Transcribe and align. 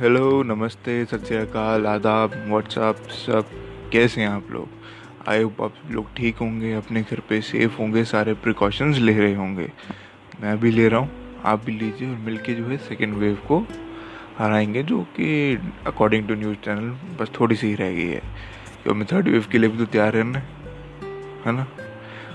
Hello, 0.00 0.42
नमस्ते, 0.42 1.04
सत 1.04 1.24
श्रीकाल 1.24 1.86
आदाब 1.86 2.44
व्हाट्सअप 2.48 2.96
सब 2.96 3.44
कैसे 3.92 4.20
हैं 4.20 4.28
आप 4.28 4.50
लोग? 4.50 4.68
आई 5.28 5.42
होप 5.42 5.62
आप 5.62 5.74
लोग 5.90 6.14
ठीक 6.16 6.36
होंगे, 6.36 6.72
अपने 6.72 7.02
घर 7.02 7.20
पे 7.20 7.40
सेफ़ 7.40 7.78
होंगे, 7.78 8.04
सारे 8.04 8.34
प्रिकॉशंस 8.34 8.98
ले 8.98 9.12
रहे 9.12 9.34
होंगे। 9.34 9.72
मैं 10.40 10.60
भी 10.60 10.70
ले 10.70 10.88
रहा 10.88 11.00
हूँ, 11.00 11.10
आप 11.44 11.64
भी 11.64 11.72
लीजिए 11.72 12.10
और 12.10 12.16
मिलके 12.16 12.54
जो 12.54 12.64
है 12.64 12.76
सेकेंड 12.76 13.14
वेव 13.14 13.34
को 13.48 13.66
हराएँगे, 14.38 14.82
जो 14.82 15.02
कि 15.02 15.58
अकॉर्डिंग 15.86 16.28
टू 16.28 16.34
न्यूज़ 16.34 16.58
चैनल 16.58 17.16
बस 17.20 17.30
थोड़ी 17.40 17.56
सी 17.56 17.66
ही 17.66 17.74
रह 17.74 17.92
गई 17.92 18.06
है। 18.06 18.22
क्योंकि 18.82 19.04
थर्ड 19.04 19.28
वेव 19.28 19.46
के 19.52 19.58
लिए 19.58 19.70
भी 19.70 19.78
तो 19.78 19.84
तैयार 19.84 20.16
है 20.16 20.22
ना 20.22 20.38
है 21.46 21.52
ना? 21.52 21.66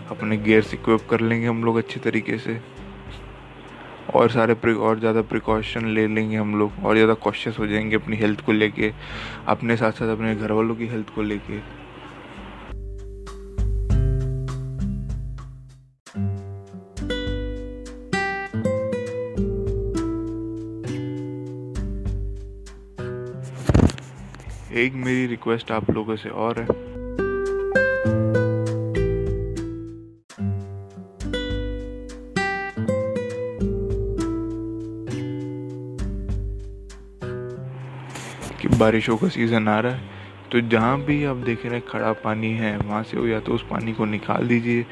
अपने 0.09 0.37
गेयर्स 0.37 0.73
इक्विप 0.73 0.99
कर 1.09 1.19
लेंगे 1.19 1.47
हम 1.47 1.63
लोग 1.63 1.77
अच्छे 1.77 1.99
तरीके 1.99 2.37
से। 2.37 2.80
और 4.09 4.29
सारे 4.29 4.53
और 4.73 4.99
ज़्यादा 4.99 5.21
प्रिकॉशन 5.21 5.85
ले 5.87 6.07
लेंगे 6.07 6.37
हम 6.37 6.55
लोग 6.59 6.85
और 6.85 6.95
ज़्यादा 6.95 7.13
कॉशियस 7.13 7.59
हो 7.59 7.67
जाएँगे 7.67 7.95
अपनी 7.95 8.17
हेल्थ 8.17 8.45
को 8.45 8.51
लेके, 8.51 8.91
अपने 9.47 9.77
साथ 9.77 9.91
साथ 9.91 10.15
अपने 10.15 10.35
घर 10.35 10.51
वालों 10.51 10.75
की 10.75 10.87
हेल्थ 10.87 11.13
को 11.15 11.21
लेके। 11.21 11.59
एक 24.75 24.93
मेरी 24.95 25.25
रिक्वेस्ट 25.27 25.71
आप 25.71 25.89
लोगों 25.91 26.15
से 26.15 26.29
और 26.29 26.59
है। 26.59 27.00
बारिशों 38.81 39.17
का 39.17 39.27
सीज़न 39.27 39.67
आ 39.67 39.79
रहा 39.79 39.93
है 39.93 40.19
तो 40.51 40.61
जहाँ 40.61 41.01
भी 41.01 41.23
आप 41.23 41.37
देख 41.37 41.65
रहे 41.65 41.75
हैं 41.75 41.87
खड़ा 41.87 42.11
पानी 42.13 42.51
है, 42.51 42.77
वहाँ 42.77 43.03
से 43.03 43.17
हो 43.17 43.27
या 43.27 43.39
तो 43.39 43.53
उस 43.53 43.65
पानी 43.69 43.93
को 43.93 44.05
निकाल 44.05 44.47
दीजिए। 44.47 44.85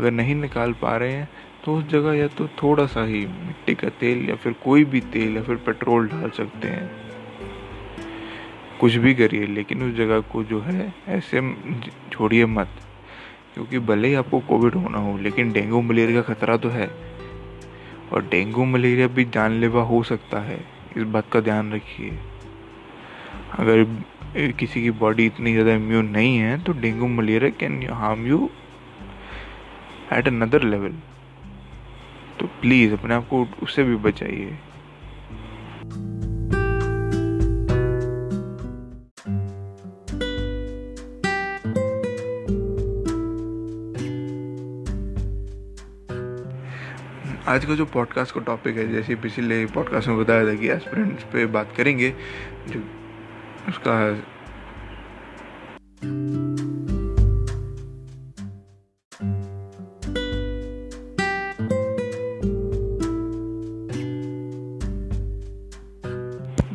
अगर 0.00 0.10
नहीं 0.10 0.34
निकाल 0.34 0.72
पा 0.72 0.96
रहे 0.96 1.12
हैं 1.12 1.28
तो 1.64 1.76
उस 1.76 1.84
जगह 1.84 2.12
या 2.12 2.26
तो 2.28 2.46
थोड़ा 2.62 2.86
सा 2.86 3.04
ही 3.04 3.26
मिट्टी 3.26 3.74
का 3.74 3.88
तेल 3.88 4.28
या 4.28 4.34
फिर 4.34 4.52
कोई 4.52 4.84
भी 4.84 5.00
तेल 5.00 5.36
या 5.36 5.42
फिर 5.42 5.56
पेट्रोल 5.56 6.08
डाल 6.08 6.30
सकते 6.30 6.68
हैं। 6.68 6.90
कुछ 8.80 8.94
भी 8.94 9.14
करिए, 9.14 9.46
लेकिन 9.46 9.82
उस 9.82 9.94
जगह 9.96 10.20
को 10.20 10.44
जो 10.44 10.60
है, 10.60 10.94
ऐसे 11.08 11.40
छोड़िए 12.12 12.46
मत, 12.46 12.68
क्योंकि 13.54 13.78
भले 13.78 14.08
ही 14.08 14.14
आपको 14.14 14.40
कोविड 14.40 14.74
होना 14.74 14.98
हो, 14.98 15.16
लेकिन 15.18 15.52
डेंगू 15.52 15.80
मलेरिया 15.82 16.22
का 16.22 16.34
खतरा 16.34 16.56
तो 16.56 16.68
है। 16.68 16.90
और 18.12 18.26
डेंगू 18.30 18.64
मलेरिया 18.64 19.06
भी 19.06 19.24
जानलेवा 19.24 19.82
हो 19.82 20.02
सकता 20.02 20.40
है, 20.40 20.60
इस 20.96 21.02
बात 21.02 21.30
का 21.32 21.40
ध्यान 21.40 21.72
रखिए। 21.72 22.18
अगर 23.52 24.52
किसी 24.58 24.82
की 24.82 24.90
बॉडी 24.90 25.26
इतनी 25.26 25.52
ज़्यादा 25.52 25.72
इम्यून 25.74 26.06
नहीं 26.08 26.36
है 26.38 26.58
तो 26.64 26.72
dengue 26.72 27.08
malaria 27.08 27.50
can 27.60 27.82
harm 27.92 28.26
you 28.26 28.48
at 30.12 30.28
another 30.28 30.62
level 30.62 30.92
तो 32.40 32.46
प्लीज़ 32.60 32.92
अपने 32.92 33.14
आप 33.14 33.28
को 33.28 33.46
उससे 33.62 33.84
भी 33.84 33.96
बचाइए। 33.96 34.58
आज 47.48 47.64
का 47.64 47.74
जो 47.74 47.84
पॉडकास्ट 47.84 48.34
का 48.34 48.40
टॉपिक 48.40 48.76
है, 48.76 48.86
जैसे 48.92 49.14
पिछले 49.16 49.64
पॉडकास्ट 49.66 50.08
में 50.08 50.18
बताया 50.18 50.46
था 50.46 50.54
कि 50.54 50.68
एस्पिरेंट्स 50.70 51.24
पे 51.32 51.46
बात 51.46 51.72
करेंगे, 51.76 52.10
जो 52.68 52.80
उसका 53.68 54.22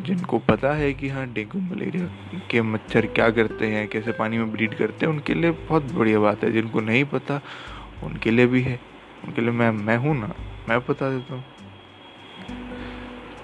जिनको 0.04 0.38
पता 0.38 0.72
है 0.72 0.92
कि 0.94 1.08
हाँ 1.08 1.32
डेंगू, 1.32 1.58
मलेरिया 1.58 2.06
के 2.50 2.62
मच्छर 2.62 3.06
क्या 3.06 3.30
करते 3.30 3.66
हैं, 3.66 3.88
कैसे 3.88 4.12
पानी 4.12 4.38
में 4.38 4.52
ब्रीड 4.52 4.74
करते 4.74 5.06
हैं, 5.06 5.12
उनके 5.12 5.34
लिए 5.34 5.50
बहुत 5.50 5.92
बढ़िया 5.92 6.20
बात 6.20 6.44
है। 6.44 6.52
जिनको 6.52 6.80
नहीं 6.80 7.04
पता, 7.04 7.40
उनके 8.04 8.30
लिए 8.30 8.46
भी 8.46 8.62
है। 8.62 8.80
उनके 9.24 9.40
लिए 9.40 9.50
मैं 9.50 9.70
मैं 9.70 9.96
हूँ 9.96 10.16
ना, 10.20 10.34
मैं 10.68 10.80
बता 10.80 11.10
देता 11.10 11.34
हूँ। 11.34 11.44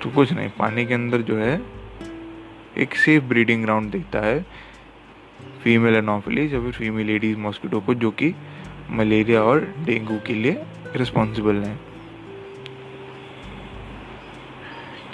तो 0.03 0.11
कुछ 0.11 0.33
नहीं, 0.33 0.51
पानी 0.51 0.87
के 0.87 0.95
अंदर 0.95 1.23
जो 1.23 1.37
है 1.37 1.84
एक 2.79 2.95
सेफ़ 2.95 3.25
ब्रीडिंग 3.25 3.63
ग्राउंड 3.63 3.91
दिखता 3.91 4.19
है 4.19 4.47
फीमेल 5.63 5.95
एनोफिलीज 5.95 6.55
या 6.55 6.61
फिर 6.61 6.73
फीमेल 6.73 7.11
एडीज 7.11 7.39
मॉस्किटो 7.39 7.81
को, 7.81 7.95
जो 7.95 8.11
कि 8.11 8.35
मलेरिया 8.91 9.43
और 9.43 9.75
डेंगू 9.85 10.19
के 10.27 10.35
लिए 10.35 10.65
रिस्पॉन्सिबल 10.97 11.55
हैं। 11.55 11.81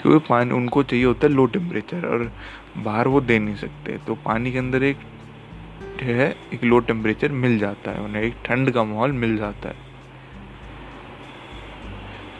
क्योंकि 0.01 0.27
पानी, 0.29 0.51
उनको 0.51 0.83
चाहिए 0.83 1.05
होता 1.05 1.27
है 1.27 1.33
लो 1.33 1.45
टेम्परेचर 1.45 2.05
और 2.05 2.31
बाहर 2.77 3.07
वो 3.07 3.21
दे 3.21 3.39
नहीं 3.39 3.55
सकते। 3.55 3.97
तो 3.97 4.15
पानी 4.15 4.51
के 4.51 4.57
अंदर 4.57 4.83
एक 4.83 4.97
है, 6.01 6.35
एक 6.53 6.63
लो 6.63 6.79
टेम्परेचर 6.79 7.31
मिल 7.31 7.59
जाता 7.59 7.91
है 7.91 8.01
उन्हें, 8.01 8.23
एक 8.23 8.35
ठंड 8.45 8.71
का 8.71 8.83
माहौल 8.83 9.11
मिल 9.11 9.37
जाता 9.37 9.69
है। 9.69 9.75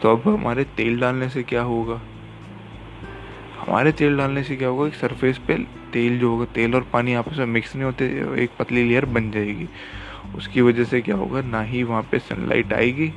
तो 0.02 0.16
अब 0.16 0.38
हमारे 0.38 0.64
तेल 0.64 1.00
डालने 1.00 1.28
से 1.28 1.42
क्या 1.42 1.62
होगा? 1.62 2.00
हमारे 3.62 3.92
तेल 3.92 4.16
डालने 4.16 4.42
से 4.42 4.56
क्या 4.56 4.68
होगा 4.68 4.88
कि 4.88 4.96
सरफेस 4.96 5.38
पे 5.38 5.56
तेल 5.92 6.18
जो 6.18 6.30
होगा, 6.30 6.44
तेल 6.44 6.74
और 6.74 6.82
पानी 6.92 7.14
आपस 7.14 7.38
में 7.38 7.46
मिक्स 7.46 7.74
नहीं 7.76 7.84
होते, 7.84 8.06
एक 8.42 8.50
पतली 8.58 8.88
लेयर 8.88 9.04
बन 9.04 9.30
जाएगी। 9.30 9.68
उसकी 10.36 10.60
वजह 10.60 10.84
से 10.84 11.00
क्या 11.00 11.16
होगा, 11.16 11.40
ना 11.40 11.62
ही 11.62 11.82
वहाँ 11.82 12.02
पे 12.02 12.18
सनलाइट 12.18 12.72
आएगी, 12.72 13.12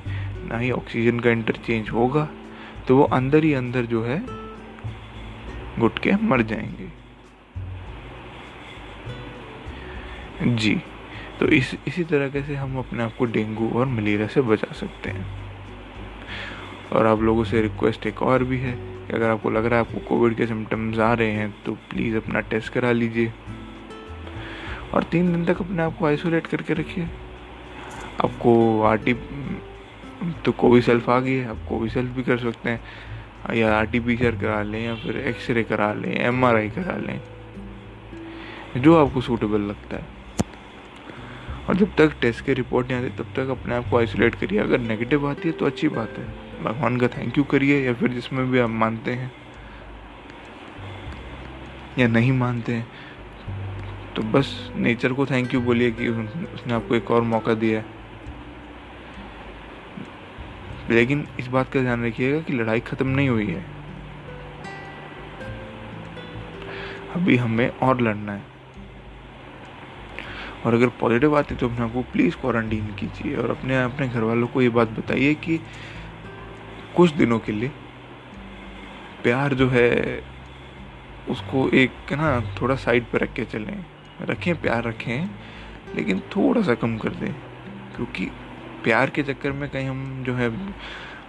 ना 0.47 0.57
ही 0.57 0.72
ऑक्सीजन 0.72 1.19
का 1.19 1.29
इंटरचेंज 1.29 1.89
होगा 1.89 2.29
तो 2.88 2.97
वो 2.97 3.03
अंदर 3.03 3.44
ही 3.44 3.53
अंदर 3.53 3.85
जो 3.85 4.03
है, 4.03 4.19
घुट 5.79 6.00
के 6.00 6.11
मर 6.23 6.41
जाएँगे। 6.41 6.89
जी 10.56 10.81
तो 11.39 11.47
इस, 11.47 11.75
इसी 11.88 12.03
तरीके 12.03 12.41
से 12.44 12.56
हम 12.56 12.77
अपने 12.77 13.03
आप 13.03 13.16
को 13.17 13.25
डेंगू 13.25 13.69
और 13.69 13.85
मलेरिया 13.85 14.27
से 14.27 14.41
बचा 14.41 14.73
सकते 14.73 15.09
हैं। 15.09 15.25
और 16.94 17.06
आप 17.06 17.22
लोगों 17.22 17.44
से 17.44 17.62
रिक्वेस्ट 17.62 18.06
एक 18.07 18.22
और 18.22 18.44
भी 18.44 18.57
है। 18.57 18.94
कि 19.07 19.13
अगर 19.13 19.29
आपको 19.29 19.49
लग 19.49 19.66
रहा 19.66 19.79
है 19.79 19.85
आपको 19.85 19.99
कोविड 19.99 20.35
के 20.35 20.47
सिम्टम्स 20.47 20.99
आ 20.99 21.13
रहे 21.13 21.31
हैं 21.31 21.63
तो 21.66 21.71
प्लीज़ 21.71 22.17
अपना 22.17 22.39
टेस्ट 22.39 22.73
करा 22.73 22.91
लीजिए। 22.91 23.33
और 24.93 25.03
तीन 25.03 25.31
दिन 25.31 25.45
तक 25.45 25.61
अपने 25.61 25.81
आप 25.81 25.97
को 25.97 26.05
आइसोलेट 26.05 26.47
करके 26.47 26.73
रखिए। 26.73 27.05
आपको 28.23 28.81
आर 28.83 28.97
टी 28.97 29.13
तो 30.45 30.51
कोविड 30.51 30.83
सेल्फ 30.83 31.09
आ 31.09 31.19
गई 31.19 31.33
है, 31.33 31.49
आप 31.49 31.57
कोविड 31.69 31.91
सेल्फ 31.91 32.11
भी 32.11 32.23
कर 32.23 32.38
सकते 32.38 32.69
हैं। 32.69 33.55
या 33.55 33.77
आर 33.77 33.85
टी 33.85 33.99
पी 33.99 34.17
करा 34.17 34.61
लें, 34.63 34.85
या 34.85 34.95
फिर 34.95 35.17
एक्सरे 35.17 35.63
करा 35.63 35.94
लें 35.94 36.15
एम 36.15 36.45
आर 36.45 36.55
आई 36.55 36.69
करा 36.69 36.97
लें। 36.97 37.21
जो 38.77 39.05
आपको 39.05 39.21
सूटेबल 39.21 39.61
लगता 39.61 39.97
है। 39.97 40.05
और 41.69 41.75
जब 41.75 41.95
तक 41.95 42.15
टेस्ट 42.21 42.45
की 42.45 42.53
रिपोर्ट 42.53 42.91
नहीं 42.91 43.05
आती, 43.05 43.17
तब 43.17 43.33
तक 43.35 43.49
अपने 43.49 43.75
आप 43.75 43.85
को 43.91 43.97
आइसोलेट 43.97 44.35
करिए। 44.35 44.59
अगर 44.59 44.79
नेगेटिव 44.79 45.29
आती 45.29 45.49
है 45.49 45.51
तो 45.51 45.65
अच्छी 45.65 45.88
बात 45.88 46.17
है। 46.17 46.44
भगवान 46.63 46.97
का 46.97 47.07
थैंक 47.07 47.38
यू 47.38 47.43
करिए 47.43 47.85
या 47.85 47.93
फिर 47.93 48.09
जिसमें 48.09 48.51
भी 48.51 48.59
आप 48.59 48.69
मानते 48.69 49.11
हैं। 49.11 49.31
या 51.99 52.07
नहीं 52.07 52.31
मानते 52.31 52.73
हैं। 52.73 52.88
तो 54.16 54.21
बस 54.21 54.71
नेचर 54.75 55.13
को 55.13 55.25
थैंक 55.25 55.53
यू 55.53 55.61
बोलिए 55.61 55.91
कि 55.91 56.07
उसने 56.07 56.73
आपको 56.73 56.95
एक 56.95 57.11
और 57.11 57.21
मौका 57.21 57.53
दिया 57.53 57.79
है। 57.79 57.85
लेकिन 60.89 61.27
इस 61.39 61.47
बात 61.47 61.74
का 61.74 61.81
ध्यान 61.81 62.06
रखिएगा 62.06 62.39
कि 62.39 62.53
लड़ाई 62.53 62.80
खत्म 62.80 63.07
नहीं 63.07 63.30
हुई 63.30 63.47
है। 63.47 63.65
अभी 67.15 67.35
हमें 67.35 67.69
और 67.69 68.01
लड़ना 68.01 68.33
है। 68.33 68.56
और 70.65 70.74
अगर 70.74 70.88
पॉजिटिव 70.88 71.38
आती 71.38 71.53
है 71.53 71.59
तो 71.59 71.69
अपने 71.69 71.85
आपको 71.85 72.01
प्लीज़ 72.01 72.35
क्वारंटीन 72.35 72.85
कीजिए 72.88 73.35
और 73.35 73.50
अपने 73.50 73.83
अपने 73.83 74.07
घर 74.07 74.24
वालों 74.24 74.47
को 74.47 74.62
ये 74.62 74.69
बात 74.69 74.89
बताइए 74.89 75.33
कि 75.33 75.59
कुछ 76.95 77.12
दिनों 77.12 77.39
के 77.39 77.51
लिए, 77.51 77.71
प्यार 79.24 79.53
जो 79.53 79.68
है, 79.69 80.21
उसको 81.30 81.69
एक 81.69 82.13
ना, 82.13 82.39
थोड़ा 82.62 82.75
साइड 82.75 83.06
पे 83.06 83.18
रख 83.18 83.33
के 83.33 83.45
चलें। 83.45 83.86
रखें, 84.21 84.56
प्यार 84.62 84.83
रखें, 84.83 85.30
लेकिन 85.95 86.19
थोड़ा 86.36 86.62
सा 86.62 86.74
कम 86.74 86.97
कर 86.97 87.09
दें, 87.09 87.33
क्योंकि 87.95 88.25
प्यार 88.83 89.09
के 89.09 89.24
चक्कर 89.24 89.51
में 89.51 89.69
कहीं 89.69 89.88
हम 89.89 90.24
जो 90.24 90.33
है, 90.33 90.50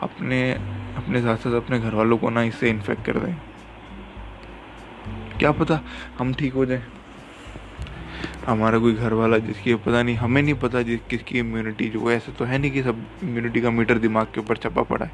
अपने 0.00 0.52
अपने 0.96 1.20
साथ 1.22 1.36
साथ 1.36 1.52
अपने 1.52 1.78
घर 1.80 1.94
वालों 1.94 2.18
को 2.18 2.30
ना 2.30 2.42
इससे 2.42 2.70
इन्फेक्ट 2.70 3.04
कर 3.04 3.18
दें। 3.18 3.34
क्या 5.38 5.52
पता 5.52 5.80
हम 6.18 6.34
ठीक 6.34 6.54
हो 6.54 6.66
जाए। 6.66 6.82
हमारा 8.46 8.78
कोई 8.78 8.94
घर 8.94 9.12
वाला 9.12 9.38
जिसकी 9.38 9.74
पता 9.74 10.02
नहीं, 10.02 10.16
हमें 10.16 10.42
नहीं 10.42 10.54
पता 10.54 10.82
जिस, 10.82 11.00
किसकी 11.10 11.38
इम्यूनिटी 11.38 11.88
जो 11.88 12.08
है, 12.08 12.16
ऐसा 12.16 12.32
तो 12.32 12.44
है 12.44 12.58
नहीं 12.58 12.70
कि 12.70 12.82
सब 12.82 13.04
इम्यूनिटी 13.22 13.60
का 13.60 13.70
मीटर 13.70 13.98
दिमाग 13.98 14.26
के 14.26 14.40
ऊपर 14.40 14.56
छपा 14.56 14.82
पड़ा 14.82 15.06
है। 15.06 15.12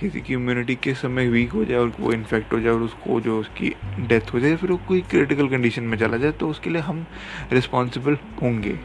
किसी 0.00 0.20
की 0.20 0.32
इम्यूनिटी 0.34 0.74
के 0.76 0.94
समय 0.94 1.28
वीक 1.28 1.52
हो 1.52 1.64
जाए 1.64 1.78
और 1.78 1.92
वो 2.00 2.12
इन्फेक्ट 2.12 2.52
हो 2.52 2.60
जाए 2.60 2.72
और 2.72 2.82
उसको 2.82 3.20
जो 3.20 3.38
उसकी 3.40 3.74
डेथ 4.00 4.32
हो 4.34 4.40
जाए, 4.40 4.56
फिर 4.56 4.70
वो 4.70 4.76
कोई 4.88 5.00
क्रिटिकल 5.10 5.48
कंडीशन 5.48 5.82
में 5.82 5.98
चला 5.98 6.16
जाए 6.16 6.32
तो 6.32 6.48
उसके 6.48 6.70
लिए 6.70 6.82
हम 6.82 7.06
रिस्पॉन्सिबल 7.52 8.16
होंगे। 8.42 8.78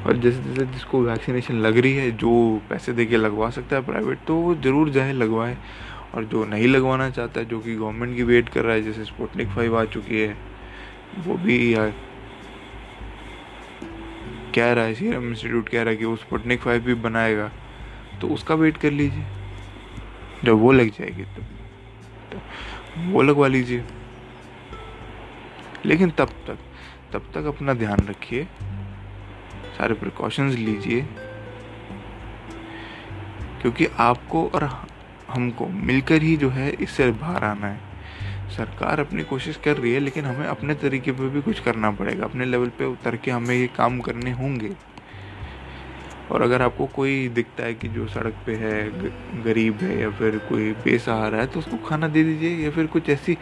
और 0.00 0.16
जैसे 0.16 0.42
जैसे 0.42 0.64
जिसको 0.66 1.02
वैक्सीनेशन 1.02 1.54
लग 1.56 1.78
रही 1.78 1.94
है, 1.94 2.10
जो 2.12 2.60
पैसे 2.70 2.92
दे 2.92 3.06
के 3.06 3.16
लगवा 3.16 3.50
सकता 3.50 3.76
है 3.76 3.82
प्राइवेट 3.84 4.18
तो 4.26 4.34
वो 4.36 4.54
ज़रूर 4.56 4.90
जाए 4.90 5.12
लगवाए। 5.12 5.56
और 6.14 6.24
जो 6.24 6.44
नहीं 6.44 6.68
लगवाना 6.68 7.08
चाहता 7.10 7.40
है 7.40 7.46
जो 7.46 7.58
कि 7.60 7.74
गवर्नमेंट 7.74 8.16
की 8.16 8.22
वेट 8.22 8.48
कर 8.48 8.64
रहा 8.64 8.74
है, 8.74 8.82
जैसे 8.82 9.04
स्पुतनिक 9.04 9.48
फाइव 9.48 9.76
आ 9.78 9.84
चुकी 9.86 10.20
है, 10.20 10.36
वो 11.26 11.34
भी 11.36 11.58
कह 14.54 14.72
रहा 14.72 14.84
है 14.84 14.94
सीरम 14.94 15.28
इंस्टीट्यूट 15.28 15.68
कह 15.68 15.82
रहा 15.82 15.90
है 15.90 15.96
कि 15.96 16.04
वो 16.04 16.16
स्पुटनिक 16.16 16.60
फाइव 16.60 16.80
भी 16.80 16.94
बनाएगा। 16.94 17.50
तो 18.20 18.28
उसका 18.28 18.54
वेट 18.54 18.76
कर 18.76 18.90
लीजिए। 18.90 19.24
जब 20.44 20.52
वो 20.52 20.72
लग 20.72 20.88
जाएगी 20.88 21.22
तो, 21.22 21.42
तो 22.32 22.40
वो 23.10 23.22
लगवा 23.22 23.46
लीजिए। 23.46 23.84
लेकिन 25.84 26.10
तब 26.10 26.28
तक 26.28 26.58
तब 27.12 27.30
तक 27.34 27.44
अपना 27.44 27.74
ध्यान 27.74 27.98
रखिए। 27.98 28.44
सारे 29.78 29.94
प्रिकॉशंस 29.94 30.54
लीजिए। 30.54 31.00
क्योंकि 33.62 33.86
आपको 33.86 34.48
और 34.48 34.86
हमको 35.30 35.66
मिलकर 35.66 36.22
ही 36.22 36.36
जो 36.36 36.50
है 36.50 36.70
इससे 36.70 37.10
बाहर 37.10 37.44
आना 37.44 37.66
है। 37.66 37.89
सरकार 38.50 39.00
अपनी 39.00 39.22
कोशिश 39.24 39.56
कर 39.56 39.76
रही 39.76 39.92
है, 39.92 40.00
लेकिन 40.00 40.24
हमें 40.24 40.46
अपने 40.46 40.74
तरीके 40.74 41.12
पे 41.12 41.28
भी 41.28 41.42
कुछ 41.42 41.60
करना 41.60 41.90
पड़ेगा। 41.90 42.24
अपने 42.24 42.44
लेवल 42.44 42.68
पे 42.68 42.84
उतर 42.84 43.16
के 43.16 43.30
हमें 43.30 43.54
ये 43.54 43.66
काम 43.76 44.00
करने 44.00 44.32
होंगे। 44.32 44.70
और 46.30 46.42
अगर 46.42 46.62
आपको 46.62 46.86
कोई 46.86 47.28
दिखता 47.28 47.64
है 47.64 47.74
कि 47.74 47.88
जो 47.88 48.06
सड़क 48.08 48.34
पे 48.46 48.54
है 48.54 49.42
गरीब 49.44 49.78
है 49.82 49.98
या 50.00 50.10
फिर 50.10 50.36
कोई 50.48 50.72
बेसहारा 50.84 51.38
है 51.38 51.46
तो 51.46 51.58
उसको 51.58 51.76
खाना 51.86 52.08
दे 52.08 52.22
दीजिए 52.24 52.56
या 52.64 52.70
फिर 52.70 52.86
कुछ 52.86 53.08
ऐसी, 53.08 53.36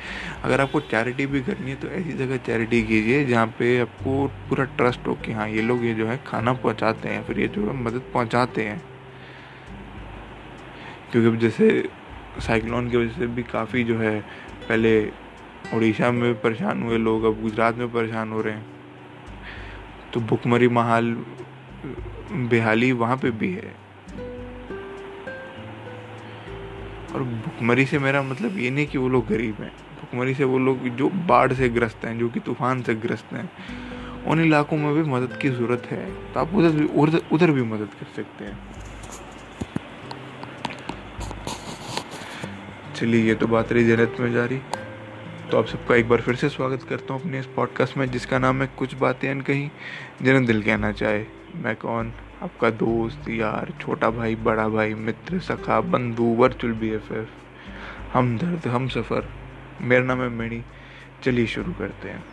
अगर 0.45 0.61
आपको 0.61 0.81
चैरिटी 0.81 1.27
भी 1.27 1.41
करनी 1.43 1.71
है 1.71 1.77
तो 1.77 1.89
ऐसी 1.89 2.13
जगह 2.19 2.37
चैरिटी 2.37 2.83
कीजिए 2.83 3.25
जहाँ 3.25 3.47
पे 3.59 3.79
आपको 3.81 4.27
पूरा 4.49 4.65
ट्रस्ट 4.77 5.07
हो 5.07 5.15
कि 5.15 5.33
हाँ 5.33 5.49
ये 5.49 5.63
लोग 5.63 5.85
ये 5.85 5.95
जो 5.95 6.07
है 6.07 6.17
खाना 6.27 6.53
पहुँचाते 6.55 7.09
हैं, 7.09 7.23
फिर 7.25 7.41
ये 7.41 7.49
जो 7.49 7.67
है 7.67 7.77
मदद 7.77 8.11
पहुँचाते 8.15 8.65
हैं। 8.65 8.83
क्योंकि 11.13 11.37
जैसे 11.39 11.89
साइक्लोन 12.41 12.91
की 12.91 12.97
वजह 12.97 13.19
से 13.19 13.27
भी 13.27 13.43
काफ़ी 13.43 13.85
जो 13.85 13.99
है 13.99 14.25
पहले 14.69 15.13
उड़ीसा 15.75 16.11
में 16.11 16.41
परेशान 16.41 16.83
हुए 16.83 16.99
लोग, 16.99 17.25
अब 17.25 17.43
गुजरात 17.43 17.77
में 17.77 17.93
परेशान 17.93 18.33
हो 18.33 18.41
रहे 18.41 18.55
हैं। 18.55 18.67
तो 20.13 20.21
भुखमरी 20.21 20.69
महाल, 20.69 21.13
बेहाली 22.33 22.93
वहाँ 22.93 23.17
पे 23.17 23.31
भी 23.31 23.53
है। 23.53 23.75
और 27.15 27.23
भुखमरी 27.23 27.87
से 27.87 27.99
मेरा 27.99 28.23
मतलब 28.23 28.59
ये 28.59 28.71
नहीं 28.71 28.87
कि 28.87 28.99
वो 28.99 29.09
लोग 29.09 29.27
गरीब 29.29 29.55
हैं। 29.55 29.73
भुखमरी 30.01 30.35
से 30.35 30.45
वो 30.45 30.59
लोग 30.59 30.89
जो 30.89 31.09
बाढ़ 31.09 31.53
से 31.53 31.69
ग्रस्त 31.69 32.05
हैं, 32.05 32.19
जो 32.19 32.29
कि 32.29 32.41
तूफ़ान 32.41 32.83
से 32.83 32.95
ग्रस्त 32.95 33.33
हैं, 33.33 33.51
उन 34.27 34.41
इलाकों 34.41 34.77
में 34.77 34.95
भी 34.95 35.03
मदद 35.03 35.37
की 35.37 35.49
ज़रूरत 35.49 35.87
है। 35.87 36.33
तो 36.33 36.41
आप 36.41 36.55
उधर 36.55 37.19
उधर 37.33 37.51
भी 37.51 37.63
मदद 37.63 37.89
कर 38.01 38.07
सकते 38.17 38.45
हैं। 38.45 38.78
चलिए, 42.99 43.23
ये 43.23 43.35
तो 43.35 43.47
बात 43.47 43.73
रही 43.73 43.85
जन्नत 43.85 44.17
में 44.21 44.33
जा 44.33 44.45
रही 44.45 44.59
तो 45.51 45.59
आप 45.59 45.67
सबका 45.67 45.97
एक 45.97 46.09
बार 46.09 46.21
फिर 46.21 46.35
से 46.35 46.49
स्वागत 46.49 46.83
करता 46.83 47.15
हूँ 47.15 47.21
अपने 47.21 47.39
इस 47.39 47.47
पॉडकास्ट 47.47 47.97
में, 47.97 48.11
जिसका 48.11 48.39
नाम 48.39 48.63
है 48.63 48.69
कुछ 48.79 48.95
बातें 48.95 49.29
अनकही। 49.31 49.71
जिन्हें 50.23 50.45
दिल 50.47 50.63
कहना 50.63 50.91
चाहे, 50.93 51.25
मैं 51.57 51.75
कौन? 51.77 52.13
आपका 52.43 52.71
दोस्त, 52.71 53.29
यार, 53.31 53.73
छोटा 53.81 54.11
भाई, 54.11 54.35
बड़ा 54.37 54.69
भाई, 54.69 54.95
मित्र, 54.95 55.39
सखा, 55.41 55.81
बंधु 55.81 56.25
वर्चुअल 56.39 56.73
बी 56.73 56.91
एफ़ 56.91 57.13
एफ़ 57.13 57.29
हम 58.13 58.37
दर्द 58.39 58.67
हम 58.67 58.89
सफ़र 58.89 59.29
मेरा 59.81 60.05
नाम 60.05 60.23
है 60.23 60.29
मेणी। 60.29 60.63
चलिए 61.23 61.47
शुरू 61.47 61.73
करते 61.73 62.09
हैं। 62.09 62.25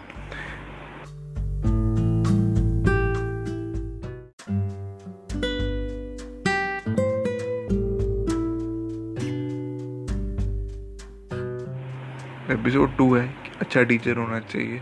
एपिसोड 12.65 12.95
टू 12.97 13.15
है 13.15 13.35
अच्छा 13.61 13.81
टीचर 13.83 14.17
होना 14.17 14.39
चाहिए। 14.39 14.81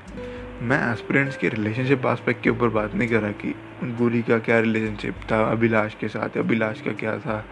मैं 0.61 0.77
एस्पिरेंट्स 0.93 1.37
के 1.37 1.49
रिलेशनशिप 1.49 2.05
आस्पेक्ट 2.05 2.43
के 2.43 2.49
ऊपर 2.49 2.67
बात 2.67 2.93
नहीं 2.95 3.07
कर 3.09 3.21
रहा 3.21 3.31
कि 3.31 3.53
गुरी 3.83 4.21
का 4.21 4.37
क्या 4.39 4.59
रिलेशनशिप 4.59 5.15
था, 5.31 5.41
अभिलाष 5.51 5.95
के 5.95 6.07
साथ, 6.07 6.37
अभिलाष 6.37 6.81
का 6.81 6.91
क्या 6.91 7.17
था, 7.17 7.45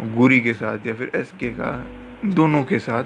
गुरी 0.00 0.40
के 0.40 0.52
साथ 0.52 0.86
या 0.86 0.94
फिर 0.94 1.10
एस 1.14 1.32
के 1.40 1.50
का, 1.50 1.72
दोनों 2.24 2.64
के 2.64 2.78
साथ। 2.78 3.04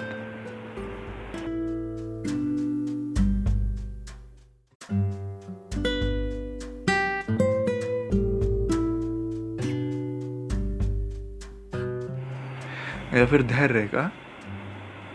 या 13.15 13.25
फिर 13.25 13.43
धैर्य 13.43 13.87
का 13.87 14.11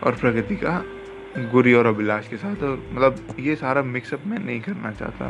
और 0.03 0.15
प्रगति 0.15 0.57
का 0.57 0.83
गुरी 1.37 1.73
और 1.75 1.87
अभिलाष 1.87 2.29
के 2.29 2.37
साथ, 2.37 2.63
और 2.63 2.83
मतलब 2.93 3.37
ये 3.41 3.57
सारा 3.57 3.83
मिक्सअप 3.83 4.27
मैं 4.27 4.39
नहीं 4.39 4.61
करना 4.61 4.91
चाहता, 4.93 5.29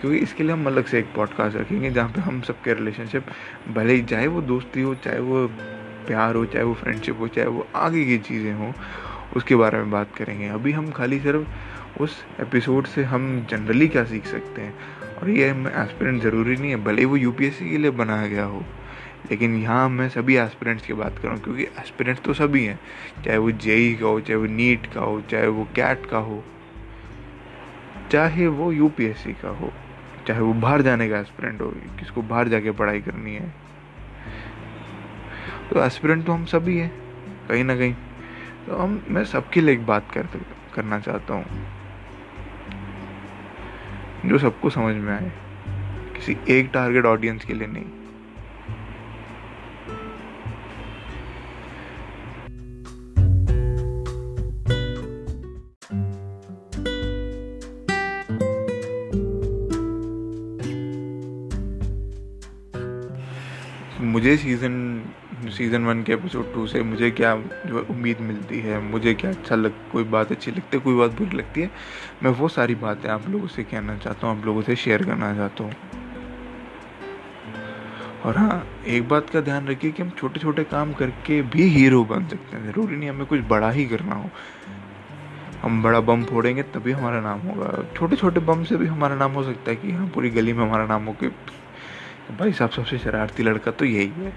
क्योंकि 0.00 0.18
इसके 0.18 0.44
लिए 0.44 0.52
हम 0.52 0.66
अलग 0.66 0.86
से 0.86 0.98
एक 0.98 1.12
पॉडकास्ट 1.16 1.56
रखेंगे 1.56 1.90
जहाँ 1.90 2.08
पे 2.08 2.20
हम 2.20 2.40
सबके 2.40 2.74
रिलेशनशिप 2.74 3.26
भले 3.74 3.94
ही 3.94 4.02
चाहे 4.02 4.26
वो 4.26 4.40
दोस्ती 4.42 4.82
हो, 4.82 4.94
चाहे 4.94 5.18
वो 5.18 5.46
प्यार 6.06 6.34
हो, 6.34 6.44
चाहे 6.44 6.64
वो 6.64 6.74
फ्रेंडशिप 6.74 7.20
हो, 7.20 7.28
चाहे 7.28 7.46
वो 7.46 7.66
आगे 7.76 8.04
की 8.04 8.18
चीज़ें 8.18 8.52
हों, 8.54 8.72
उसके 9.36 9.56
बारे 9.56 9.78
में 9.78 9.90
बात 9.90 10.16
करेंगे। 10.16 10.48
अभी 10.48 10.72
हम 10.72 10.90
खाली 10.90 11.20
सिर्फ़ 11.20 12.00
उस 12.02 12.24
एपिसोड 12.40 12.86
से 12.86 13.04
हम 13.04 13.46
जनरली 13.50 13.88
क्या 13.88 14.04
सीख 14.04 14.26
सकते 14.26 14.62
हैं? 14.62 14.74
और 15.22 15.30
ये 15.30 15.48
एस्पिरेंट 15.50 16.22
ज़रूरी 16.22 16.56
नहीं 16.56 16.70
है, 16.70 16.84
भले 16.84 16.98
ही 16.98 17.04
वो 17.04 17.16
यूपीएससी 17.16 17.70
के 17.70 17.78
लिए 17.78 17.90
बनाया 17.90 18.26
गया 18.26 18.44
हो। 18.44 18.64
लेकिन 19.24 19.56
यहाँ 19.56 19.88
मैं 19.88 20.08
सभी 20.08 20.36
एस्पिरेंट्स 20.36 20.86
की 20.86 20.92
बात 20.92 21.18
करूँ, 21.18 21.38
क्योंकि 21.38 21.62
एस्पिरेंट्स 21.62 22.22
तो 22.22 22.34
सभी 22.34 22.64
हैं। 22.64 22.78
चाहे 23.24 23.38
वो 23.38 23.50
जेई 23.50 23.94
का 23.94 24.06
हो, 24.06 24.20
चाहे 24.20 24.36
वो 24.36 24.46
नीट 24.46 24.86
का 24.86 25.00
हो, 25.00 25.20
चाहे 25.20 25.46
वो 25.48 25.66
कैट 25.76 26.06
का 26.06 26.18
हो, 26.18 26.42
चाहे 28.12 28.46
वो 28.48 28.70
यूपीएससी 28.72 29.32
का 29.32 29.48
हो, 29.50 29.72
चाहे 30.26 30.40
वो 30.40 30.52
बाहर 30.54 30.82
जाने 30.82 31.08
का 31.08 31.18
एस्पिरेंट 31.18 31.60
हो, 31.60 31.68
किसको 31.98 32.22
बाहर 32.22 32.48
जाके 32.48 32.70
पढ़ाई 32.72 33.00
करनी 33.00 33.34
है। 33.34 33.52
तो 35.70 35.84
एस्पिरेंट 35.84 36.24
तो 36.26 36.32
हम 36.32 36.44
सभी 36.46 36.76
हैं, 36.78 36.90
कहीं 37.48 37.64
ना 37.64 37.76
कहीं। 37.76 37.94
तो 38.66 38.76
हम, 38.76 39.02
मैं 39.08 39.24
सबके 39.24 39.60
लिए 39.60 39.74
एक 39.74 39.86
बात 39.86 40.10
कर 40.12 40.26
करना 40.74 40.98
चाहता 41.00 41.34
हूँ, 41.34 41.44
जो 44.26 44.38
सबको 44.38 44.70
समझ 44.70 44.94
में 44.96 45.12
आए, 45.12 45.30
किसी 46.16 46.36
एक 46.50 46.70
टारगेट 46.72 47.06
ऑडियंस 47.06 47.44
के 47.44 47.54
लिए 47.54 47.68
नहीं। 47.68 47.97
मुझे 64.28 64.36
सीज़न 64.36 65.50
सीज़न 65.56 65.84
वन 65.84 66.02
के 66.02 66.12
एपिसोड 66.12 66.52
टू 66.54 66.66
से 66.66 66.82
मुझे 66.82 67.10
क्या 67.10 67.34
जो 67.66 67.86
उम्मीद 67.90 68.18
मिलती 68.20 68.58
है, 68.60 68.80
मुझे 68.80 69.14
क्या 69.14 69.30
अच्छा 69.30 69.56
लग, 69.56 69.72
कोई 69.92 70.04
बात 70.04 70.32
अच्छी 70.32 70.50
लगती 70.50 70.76
है, 70.76 70.82
कोई 70.82 70.94
बात 70.94 71.10
बुरी 71.10 71.36
लगती 71.36 71.60
है, 71.60 71.70
मैं 72.22 72.30
वो 72.30 72.48
सारी 72.48 72.74
बातें 72.74 73.08
आप 73.10 73.28
लोगों 73.28 73.46
से 73.46 73.64
कहना 73.64 73.96
चाहता 73.96 74.26
हूँ, 74.26 74.38
आप 74.38 74.46
लोगों 74.46 74.62
से 74.62 74.76
शेयर 74.76 75.02
करना 75.02 75.34
चाहता 75.34 75.64
हूँ। 75.64 75.72
और 78.24 78.36
हाँ 78.36 78.66
एक 78.86 79.08
बात 79.08 79.30
का 79.30 79.40
ध्यान 79.40 79.68
रखिए 79.68 79.90
कि 79.90 80.02
हम 80.02 80.10
छोटे 80.10 80.40
छोटे 80.40 80.64
काम 80.64 80.92
करके 80.92 81.42
भी 81.42 81.68
हीरो 81.68 82.04
बन 82.04 82.26
सकते 82.28 82.56
हैं। 82.56 82.72
ज़रूरी 82.72 82.96
नहीं 82.96 83.10
हमें 83.10 83.26
कुछ 83.26 83.40
बड़ा 83.40 83.70
ही 83.70 83.86
करना 83.86 84.14
हो। 84.14 84.30
हम 85.62 85.82
बड़ा 85.82 86.00
बम 86.00 86.24
फोड़ेंगे 86.24 86.62
तभी 86.62 86.92
हमारा 86.92 87.20
नाम 87.20 87.40
होगा। 87.40 87.84
छोटे 87.96 88.16
छोटे 88.16 88.40
बम 88.40 88.64
से 88.64 88.76
भी 88.76 88.86
हमारा 88.86 89.14
नाम 89.14 89.32
हो 89.32 89.44
सकता 89.44 89.70
है 89.70 89.76
कि 89.76 89.92
हाँ 89.92 90.06
पूरी 90.06 90.30
गली 90.30 90.52
में 90.52 90.64
हमारा 90.64 90.86
नाम 90.86 91.04
हो 91.04 91.12
कि 91.12 91.30
भाई 92.36 92.52
साहब, 92.52 92.70
सबसे 92.70 92.98
शरारती 92.98 93.42
लड़का 93.42 93.70
तो 93.70 93.84
यही 93.84 94.12
है। 94.16 94.32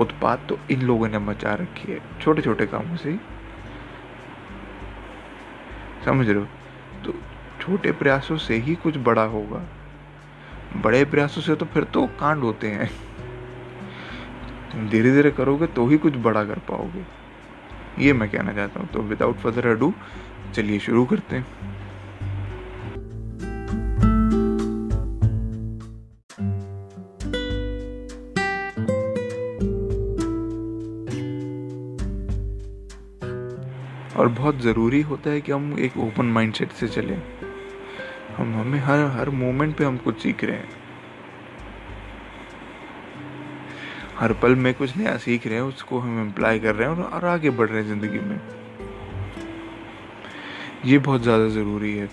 उत्पाद 0.00 0.46
तो 0.48 0.58
इन 0.70 0.82
लोगों 0.82 1.08
ने 1.08 1.18
मचा 1.18 1.54
रखी 1.54 1.92
है 1.92 2.00
छोटे 2.20 2.42
छोटे 2.42 2.66
कामों 2.66 2.96
से। 2.96 3.16
समझ 6.04 6.28
रहे 6.28 6.38
हो? 6.38 6.46
तो 7.04 7.14
छोटे 7.60 7.92
प्रयासों 7.92 8.36
से 8.36 8.56
ही 8.56 8.74
कुछ 8.74 8.96
बड़ा 8.96 9.22
होगा। 9.22 9.62
बड़े 10.76 11.04
प्रयासों 11.04 11.42
से 11.42 11.54
तो 11.54 11.66
फिर 11.66 11.84
तो 11.84 12.06
कांड 12.06 12.42
होते 12.42 12.68
हैं। 12.68 12.88
तुम 14.72 14.88
धीरे 14.88 15.12
धीरे 15.12 15.30
करोगे 15.30 15.66
तो 15.66 15.86
ही 15.86 15.98
कुछ 15.98 16.16
बड़ा 16.16 16.44
कर 16.44 16.58
पाओगे। 16.58 17.04
ये 18.04 18.12
मैं 18.12 18.30
कहना 18.30 18.52
चाहता 18.52 18.80
हूँ। 18.80 18.88
तो 18.88 19.02
विदाउट 19.02 19.36
फर्दर 19.36 19.66
अडू 19.66 19.92
चलिए 20.54 20.78
शुरू 20.78 21.04
करते 21.04 21.36
हैं। 21.36 21.46
और 34.26 34.32
बहुत 34.32 34.60
ज़रूरी 34.60 35.00
होता 35.00 35.30
है 35.30 35.40
कि 35.40 35.52
हम 35.52 35.78
एक 35.78 35.96
ओपन 35.98 36.26
माइंडसेट 36.26 36.72
से 36.72 36.88
चलें। 36.88 37.22
हम, 38.36 38.54
हमें 38.54 38.78
हर 38.78 39.04
हर 39.06 39.30
मोमेंट 39.30 39.76
पे 39.76 39.84
हम 39.84 39.96
कुछ 39.96 40.20
सीख 40.20 40.44
रहे 40.44 40.56
हैं। 40.56 40.68
हर 44.18 44.32
पल 44.32 44.54
में 44.54 44.74
कुछ 44.74 44.96
नया 44.96 45.16
सीख 45.16 45.46
रहे 45.46 45.54
हैं, 45.54 45.62
उसको 45.62 45.98
हम 45.98 46.20
एम्प्लाई 46.20 46.58
कर 46.58 46.74
रहे 46.74 46.88
हैं 46.88 47.04
और 47.04 47.24
आगे 47.24 47.50
बढ़ 47.50 47.68
रहे 47.68 47.82
हैं 47.82 47.88
ज़िंदगी 47.88 48.18
में। 48.18 48.40
ये 50.84 50.98
बहुत 50.98 51.22
ज़्यादा 51.22 51.48
ज़रूरी 51.48 51.96
है। 51.96 52.08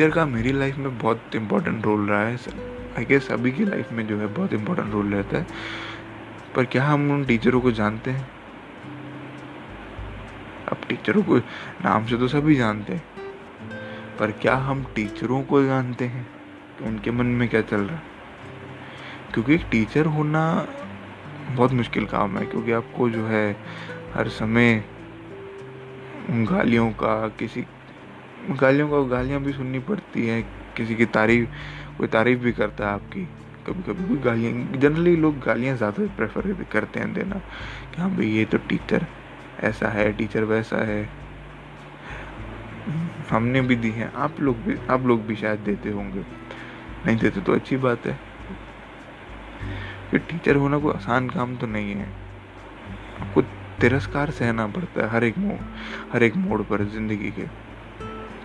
टीचर 0.00 0.10
का 0.10 0.26
मेरी 0.26 0.52
लाइफ 0.52 0.76
में 0.76 0.98
बहुत 0.98 1.22
इम्पोर्टेंट 1.34 1.84
रोल 1.84 2.10
रहा 2.10 2.20
है 2.20 2.36
आई 2.98 3.04
गेस 3.04 3.28
सभी 3.28 3.52
की 3.52 3.64
लाइफ 3.64 3.92
में 3.92 4.06
जो 4.06 4.18
है 4.18 4.26
बहुत 4.26 4.52
इम्पोर्टेंट 4.52 4.92
रोल 4.92 5.14
रहता 5.14 5.38
है। 5.38 5.46
पर 6.56 6.64
क्या 6.64 6.84
हम 6.84 7.10
उन 7.10 7.24
टीचरों 7.24 7.60
को 7.60 7.72
जानते 7.72 8.10
हैं? 8.10 8.30
अब 10.68 10.76
टीचरों 10.88 11.22
को 11.22 11.38
नाम 11.84 12.06
से 12.06 12.16
तो 12.16 12.28
सभी 12.28 12.54
जानते 12.54 12.92
हैं। 12.92 13.02
पर 14.18 14.30
क्या 14.30 14.54
हम 14.54 14.86
टीचरों 14.96 15.42
को 15.42 15.64
जानते 15.64 16.04
हैं? 16.04 16.26
कि 16.78 16.84
उनके 16.84 17.10
मन 17.10 17.26
में 17.26 17.48
क्या 17.48 17.60
चल 17.60 17.80
रहा 17.80 17.96
है? 17.96 18.02
क्योंकि 19.34 19.58
टीचर 19.58 20.06
होना 20.06 20.66
बहुत 21.50 21.72
मुश्किल 21.72 22.06
काम 22.06 22.38
है, 22.38 22.46
क्योंकि 22.46 22.72
आपको 22.72 23.10
जो 23.10 23.26
है 23.26 23.56
हर 24.14 24.28
समय 24.28 24.84
गालियों 26.30 26.90
का, 26.90 27.28
किसी 27.28 27.62
गालियों 28.48 28.88
का 28.88 29.16
गालियाँ 29.16 29.40
भी 29.40 29.52
सुननी 29.52 29.78
पड़ती 29.78 30.26
हैं। 30.26 30.42
किसी 30.76 30.94
की 30.94 31.06
तारीफ़ 31.06 31.48
कोई 31.98 32.06
तारीफ़ 32.08 32.38
भी 32.38 32.52
करता 32.52 32.88
है 32.88 32.94
आपकी। 32.94 33.24
कभी 33.66 33.82
कभी 33.82 34.08
कोई 34.08 34.18
गालियाँ 34.18 34.78
जनरली 34.78 35.16
लोग 35.16 35.38
गालियाँ 35.40 35.76
ज़्यादा 35.76 36.06
प्रेफर 36.16 36.64
करते 36.72 37.00
हैं 37.00 37.12
देना। 37.12 37.34
कि 37.94 38.00
हाँ 38.00 38.10
भाई, 38.10 38.26
ये 38.26 38.44
तो 38.44 38.58
टीचर 38.58 39.06
ऐसा 39.60 39.88
है 39.88 40.12
टीचर 40.12 40.44
वैसा 40.44 40.76
है। 40.76 41.08
हमने 43.30 43.60
भी 43.60 43.76
दी 43.76 43.90
है। 43.90 44.10
आप 44.14 44.40
लोग 44.40 44.56
भी 44.56 44.76
आप 44.90 45.06
लोग 45.06 45.26
भी 45.26 45.36
शायद 45.36 45.60
देते 45.60 45.90
होंगे। 45.90 46.24
नहीं 47.06 47.16
देते 47.16 47.40
तो 47.40 47.52
अच्छी 47.52 47.76
बात 47.76 48.06
है। 48.06 48.18
फिर 50.10 50.20
टीचर 50.20 50.56
होना 50.56 50.78
कोई 50.78 50.92
आसान 50.92 51.30
काम 51.30 51.56
तो 51.56 51.66
नहीं 51.66 51.94
है। 51.94 52.08
आपको 53.20 53.42
तिरस्कार 53.80 54.30
सहना 54.30 54.66
पड़ता 54.66 55.02
है 55.02 55.08
हर 55.10 55.24
एक 55.24 55.38
मोड़ 55.38 55.58
हर 56.12 56.22
एक 56.22 56.36
मोड़ 56.36 56.62
पर 56.62 56.84
ज़िंदगी 56.84 57.30
के। 57.30 57.69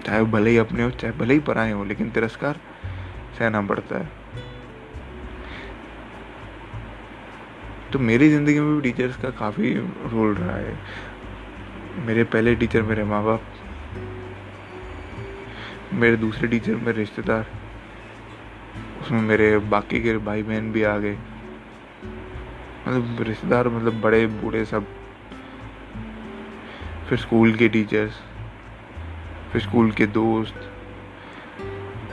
चाहे 0.05 0.19
वो 0.21 0.27
भले 0.27 0.49
ही 0.49 0.57
अपने 0.57 0.83
हो, 0.83 0.89
चाहे 0.91 1.13
भले 1.13 1.33
ही 1.33 1.39
पराए 1.39 1.71
हो, 1.71 1.83
लेकिन 1.83 2.09
तिरस्कार 2.09 2.59
सहना 3.39 3.61
पड़ता 3.61 3.99
है। 3.99 4.11
तो 7.93 7.99
मेरी 7.99 8.29
ज़िंदगी 8.29 8.59
में 8.59 8.75
भी 8.75 8.81
टीचर्स 8.81 9.17
का 9.17 9.29
काफ़ी 9.29 9.73
रोल 10.11 10.33
रहा 10.35 10.55
है। 10.57 10.77
मेरे 12.05 12.23
पहले 12.23 12.55
टीचर 12.55 12.81
मेरे 12.81 13.03
माँ 13.03 13.23
बाप 13.23 13.41
मेरे 15.93 16.17
दूसरे 16.17 16.47
टीचर 16.47 16.75
मेरे 16.75 16.97
रिश्तेदार, 16.97 17.45
उसमें 19.01 19.21
मेरे 19.21 19.57
बाकी 19.57 20.01
के 20.01 20.17
भाई 20.17 20.43
बहन 20.43 20.71
भी 20.71 20.83
आ 20.83 20.97
गए। 20.97 21.17
मतलब 22.87 23.21
रिश्तेदार 23.21 23.67
मतलब 23.69 24.01
बड़े 24.01 24.25
बूढ़े 24.27 24.63
सब। 24.65 24.85
फिर 27.09 27.17
स्कूल 27.17 27.55
के 27.55 27.69
टीचर्स 27.69 28.19
स्कूल 29.59 29.91
के 29.91 30.05
दोस्त, 30.05 30.55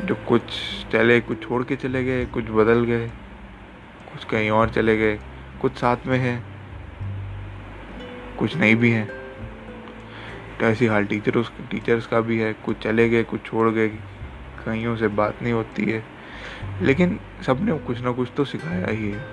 जो 0.04 0.14
कुछ 0.14 0.42
चले, 0.92 1.20
कुछ 1.20 1.42
छोड़ 1.42 1.64
के 1.64 1.76
चले 1.76 2.04
गए, 2.04 2.26
कुछ 2.26 2.44
बदल 2.44 2.84
गए, 2.84 3.08
कुछ 4.12 4.25
कहीं 4.25 4.50
और 4.50 4.70
चले 4.70 4.96
गए, 4.96 5.18
कुछ 5.61 5.72
साथ 5.72 5.96
में 6.06 6.18
है, 6.18 6.42
कुछ 8.38 8.56
नहीं 8.56 8.76
भी 8.76 8.90
हैं। 8.90 9.08
तो 10.61 10.66
ऐसी 10.66 10.87
हाल 10.87 11.04
टीचर 11.04 11.42
टीचर्स 11.70 12.06
का 12.06 12.20
भी 12.20 12.38
है, 12.38 12.52
कुछ 12.52 12.78
चले 12.78 13.08
गए, 13.08 13.22
कुछ 13.22 13.42
छोड़ 13.42 13.70
गए 13.70 13.88
कहीं 14.66 14.96
से 14.96 15.08
बात 15.08 15.42
नहीं 15.42 15.52
होती 15.52 15.84
है। 15.84 16.04
लेकिन 16.82 17.20
सबने 17.46 17.78
कुछ 17.78 18.00
ना 18.00 18.12
कुछ 18.12 18.28
तो 18.37 18.44
सिखाया 18.44 18.87
ही 18.87 19.11
है। 19.11 19.26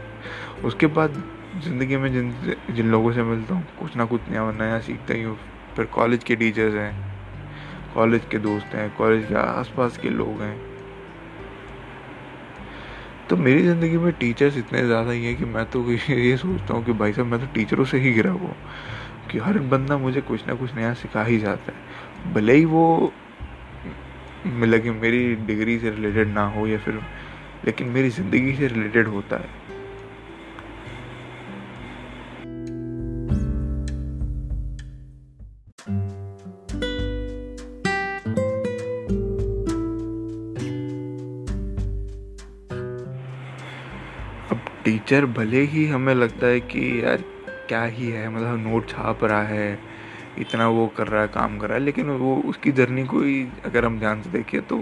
उसके 0.65 0.87
बाद 0.87 1.23
ज़िंदगी 1.63 1.97
में 1.97 2.13
जिन 2.13 2.55
जिन 2.71 2.91
लोगों 2.91 3.13
से 3.13 3.23
मिलता 3.23 3.55
हूँ, 3.55 3.67
कुछ 3.79 3.95
ना 3.95 4.05
कुछ 4.05 4.21
नया 4.29 4.51
नया 4.51 4.79
सीखता 4.79 5.13
ही 5.13 5.23
हूँ। 5.23 5.37
फिर 5.75 5.85
कॉलेज 5.85 6.23
के 6.23 6.35
टीचर्स 6.35 6.73
हैं। 6.73 7.08
कॉलेज 7.93 8.25
के 8.31 8.38
दोस्त 8.38 8.75
हैं, 8.75 8.89
कॉलेज 8.98 9.25
के 9.25 9.36
आसपास 9.36 9.98
के 9.98 10.10
लोग 10.10 10.41
हैं। 10.41 10.58
तो 13.29 13.38
मेरी 13.38 13.63
ज़िंदगी 13.63 13.98
में 13.98 14.12
टीचर्स 14.13 14.58
इतने 14.58 14.86
ज़्यादा 14.86 15.12
ही 15.12 15.25
हैं 15.25 15.36
कि 15.38 15.46
मैं 15.46 15.65
तो 15.65 15.91
ये 16.10 16.38
सोचता 16.38 16.74
हूँ 16.74 16.86
कि 16.86 16.93
भाई 16.93 17.13
साहब, 17.13 17.27
मैं 17.27 17.39
तो 17.39 17.46
टीचरों 17.53 17.86
से 17.86 17.98
ही 17.98 18.13
गिरा 18.13 18.31
हुआ 18.31 18.53
कि 19.31 19.38
हर 19.38 19.60
बंदा 19.60 19.98
मुझे 19.98 20.22
कुछ 20.22 20.48
ना 20.48 20.53
कुछ 20.53 20.75
नया 20.75 20.93
सिखा 20.93 21.24
ही 21.24 21.38
जाता 21.39 21.72
है। 21.72 22.34
भले 22.34 22.53
ही 22.53 22.65
वो 22.65 23.13
लगे 24.48 24.91
मेरी 24.91 25.36
डिग्री 25.36 25.79
से 25.79 25.89
रिलेटेड 25.89 26.27
ना 26.27 26.46
हो 26.48 26.67
या 26.67 26.77
फिर 26.77 27.01
लेकिन 27.65 27.88
मेरी 27.88 28.10
ज़िंदगी 28.10 28.55
से 28.55 28.67
रिलेटेड 28.67 29.08
होता 29.08 29.36
है। 29.36 29.58
टीचर 45.09 45.25
भले 45.25 45.59
ही 45.65 45.85
हमें 45.87 46.13
लगता 46.15 46.47
है 46.47 46.59
कि 46.61 46.79
यार 47.03 47.21
क्या 47.67 47.83
ही 47.83 48.07
है 48.07 48.27
मतलब 48.29 48.57
नोट 48.63 48.89
छाप 48.89 49.23
रहा 49.23 49.43
है, 49.43 49.79
इतना 50.39 50.67
वो 50.67 50.85
कर 50.97 51.07
रहा 51.07 51.21
है, 51.21 51.27
काम 51.27 51.57
कर 51.57 51.67
रहा 51.67 51.77
है, 51.77 51.83
लेकिन 51.83 52.09
वो 52.09 52.35
उसकी 52.45 52.71
जर्नी 52.71 53.05
को 53.05 53.21
ही 53.21 53.41
अगर 53.65 53.85
हम 53.85 53.97
ध्यान 53.99 54.21
से 54.21 54.29
देखें 54.29 54.61
तो 54.61 54.77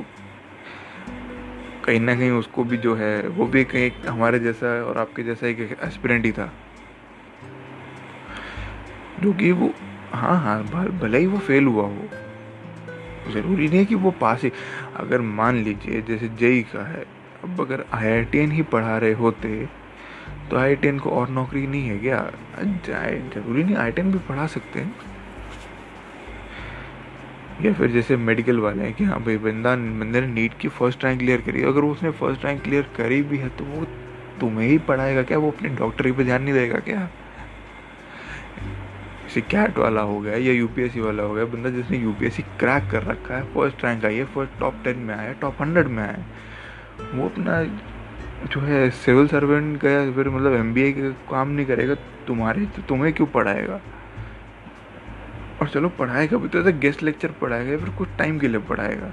कहीं 1.86 2.00
ना 2.00 2.16
कहीं 2.16 2.32
उसको 2.32 2.64
भी 2.64 2.78
जो 2.78 2.96
है, 2.96 3.28
वो 3.28 3.46
भी 3.46 3.64
कहीं 3.66 3.92
हमारे 4.08 4.40
जैसा 4.40 4.74
और 4.86 4.98
आपके 4.98 5.24
जैसा 5.24 5.48
एक 5.48 5.78
एस्पिरेंट 5.84 6.26
ही 6.26 6.32
था। 6.32 6.52
जो 9.22 9.34
कि 9.34 9.52
वो 9.54 9.74
हाँ 10.12 10.38
हाँ 10.42 10.62
भले 11.00 11.20
ही 11.20 11.28
वो 11.28 11.40
फेल 11.40 11.68
हुआ 11.68 11.86
हो, 11.86 12.10
ज़रूरी 13.32 13.68
नहीं 13.68 13.80
है 13.80 13.86
कि 13.86 13.96
वो 13.96 14.12
पास 14.22 14.44
ही। 14.44 14.52
अगर 14.98 15.22
मान 15.34 15.64
लीजिए, 15.64 16.02
जैसे 16.02 16.30
जेई 16.30 16.62
का 16.76 16.88
है, 16.88 17.06
अब 17.44 17.62
अगर 17.62 17.86
आईआईटीएन 17.94 18.52
ही 18.52 18.62
पढ़ा 18.68 18.98
रहे 18.98 19.14
होते 19.16 19.68
तो 20.52 20.58
आई 20.58 20.76
को 20.76 21.10
और 21.12 21.30
नौकरी 21.30 21.66
नहीं 21.68 21.88
है 21.90 21.98
क्या? 22.00 22.20
ज़रूरी 22.58 23.64
नहीं 23.64 23.76
आई 23.76 23.92
भी 23.92 24.20
पढ़ा 24.20 24.46
सकते 24.48 24.80
हैं। 24.80 24.96
या 27.62 27.74
फिर 27.74 27.92
जैसे 27.92 28.16
मेडिकल 28.18 28.60
वाले 28.60 28.84
हैं 28.84 28.94
कि 28.94 29.04
हाँ 29.04 29.20
भाई, 29.24 29.38
बंदा, 29.38 29.76
बंदे 29.76 30.22
ने 30.22 30.28
नीट 30.28 30.58
की 30.60 30.68
फ़र्स्ट 30.70 31.06
रैंक 31.06 31.20
क्लियर 31.20 31.42
करी 31.42 31.64
अगर 31.64 31.82
उसने 31.84 32.12
फ़र्स्ट 32.12 32.46
रैंक 32.46 32.62
क्लियर 32.64 32.88
करी 32.98 33.22
भी 33.22 33.38
है 33.38 33.50
तो 33.50 33.64
वो 33.66 33.86
तुम्हें 34.40 34.68
ही 34.68 34.78
पढ़ाएगा 34.88 35.24
क्या? 35.24 35.38
वो 35.38 35.52
अपनी 35.52 35.70
डॉक्टरी 35.76 36.12
पे 36.12 36.24
ध्यान 36.24 36.44
नहीं 36.44 36.54
देगा 36.54 36.80
क्या? 36.80 37.10
जैसे 39.24 39.42
कैट 39.42 39.78
वाला 39.78 40.02
हो 40.02 40.20
गया 40.20 40.36
या 40.38 40.54
यूपीएससी 40.54 41.00
वाला 41.00 41.24
हो 41.24 41.34
गया, 41.34 41.46
बंदा 41.46 41.70
जिसने 41.70 41.98
यूपीएससी 41.98 42.44
क्रैक 42.60 42.90
कर 42.92 43.04
रखा 43.04 43.36
है 43.38 43.44
फ़र्स्ट 43.54 43.84
रैंक 43.86 44.06
आई 44.06 44.16
है 44.16 44.26
फ़र्स्ट 44.26 44.60
टॉप 44.60 44.82
टेन 44.84 44.98
में 45.00 45.16
आया 45.16 45.34
टॉप 45.42 45.62
हंड्रेड 45.62 45.88
में 45.88 46.04
आया 46.04 46.26
वो 47.14 47.26
अपना 47.30 47.62
जो 48.46 48.62
है 48.62 48.90
सिविल 48.90 49.28
सर्वेंट 49.28 49.82
का 49.82 49.90
या 49.90 50.12
फिर 50.12 50.30
मतलब 50.30 50.54
एमबीए 50.54 50.92
का 50.92 51.10
काम 51.10 51.50
नहीं 51.50 51.66
करेगा, 51.66 51.96
तुम्हारे 52.28 52.66
तो 52.66 52.82
तुम्हें 52.82 53.14
क्यों 53.14 53.28
पढ़ाएगा? 53.28 53.80
और 55.62 55.68
चलो 55.68 55.90
पढ़ाएगा 55.90 56.38
भी 56.38 56.48
तो 56.48 56.60
ऐसा 56.60 56.70
गेस्ट 56.70 57.04
लेक्चर 57.04 57.32
पढ़ाएगा 57.32 57.72
या 57.72 57.78
फिर 57.78 57.90
कुछ 57.90 58.08
टाइम 58.18 58.40
के 58.40 58.48
लिए 58.48 58.60
पढ़ाएगा। 58.60 59.12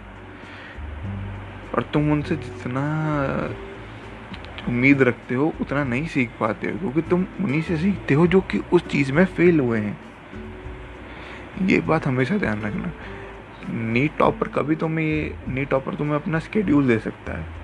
और 1.74 1.82
तुम 1.82 2.12
उनसे 2.12 2.36
जितना 2.36 2.84
उम्मीद 4.68 5.02
रखते 5.02 5.34
हो, 5.34 5.52
उतना 5.60 5.84
नहीं 5.84 6.06
सीख 6.06 6.30
पाते 6.40 6.70
हो, 6.70 6.78
क्योंकि 6.78 7.02
तुम 7.02 7.26
उन्हीं 7.40 7.62
से 7.62 7.76
सीखते 7.76 8.14
हो 8.14 8.26
जो 8.26 8.40
कि 8.40 8.58
उस 8.72 8.88
चीज़ 8.88 9.12
में 9.12 9.24
फेल 9.24 9.60
हुए 9.60 9.78
हैं। 9.78 9.98
ये 11.66 11.80
बात 11.80 12.06
हमेशा 12.06 12.38
ध्यान 12.38 12.62
रखना। 12.62 12.92
नीट 13.70 14.16
टॉपर 14.18 14.48
कभी 14.48 14.76
तुम्हें 14.76 15.06
ये 15.06 15.34
नीट 15.48 15.70
टॉपर 15.70 15.94
तुम्हें 15.94 16.16
अपना 16.16 16.38
स्केड्यूल 16.38 16.86
दे 16.86 16.98
सकता 16.98 17.32
है। 17.32 17.63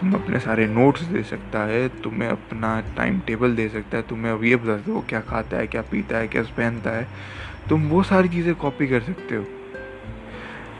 तुम 0.00 0.12
अपने 0.14 0.40
सारे 0.40 0.66
नोट्स 0.66 1.02
दे 1.02 1.22
सकता 1.22 1.58
है, 1.64 1.88
तुम्हें 2.02 2.28
अपना 2.28 2.80
टाइम 2.96 3.20
टेबल 3.20 3.54
दे 3.56 3.68
सकता 3.68 3.96
है, 3.96 4.02
तुम्हें 4.02 4.32
अब 4.32 4.44
ये 4.44 4.56
बता 4.56 4.76
दो 4.86 5.04
क्या 5.08 5.20
खाता 5.20 5.56
है, 5.56 5.66
क्या 5.66 5.82
पीता 5.82 6.18
है, 6.18 6.28
क्या 6.28 6.42
पहनता 6.42 6.90
है। 6.90 7.06
तुम 7.68 7.88
वो 7.88 8.02
सारी 8.02 8.28
चीज़ें 8.28 8.54
कॉपी 8.54 8.86
कर 8.86 9.00
सकते 9.00 9.36
हो। 9.36 9.44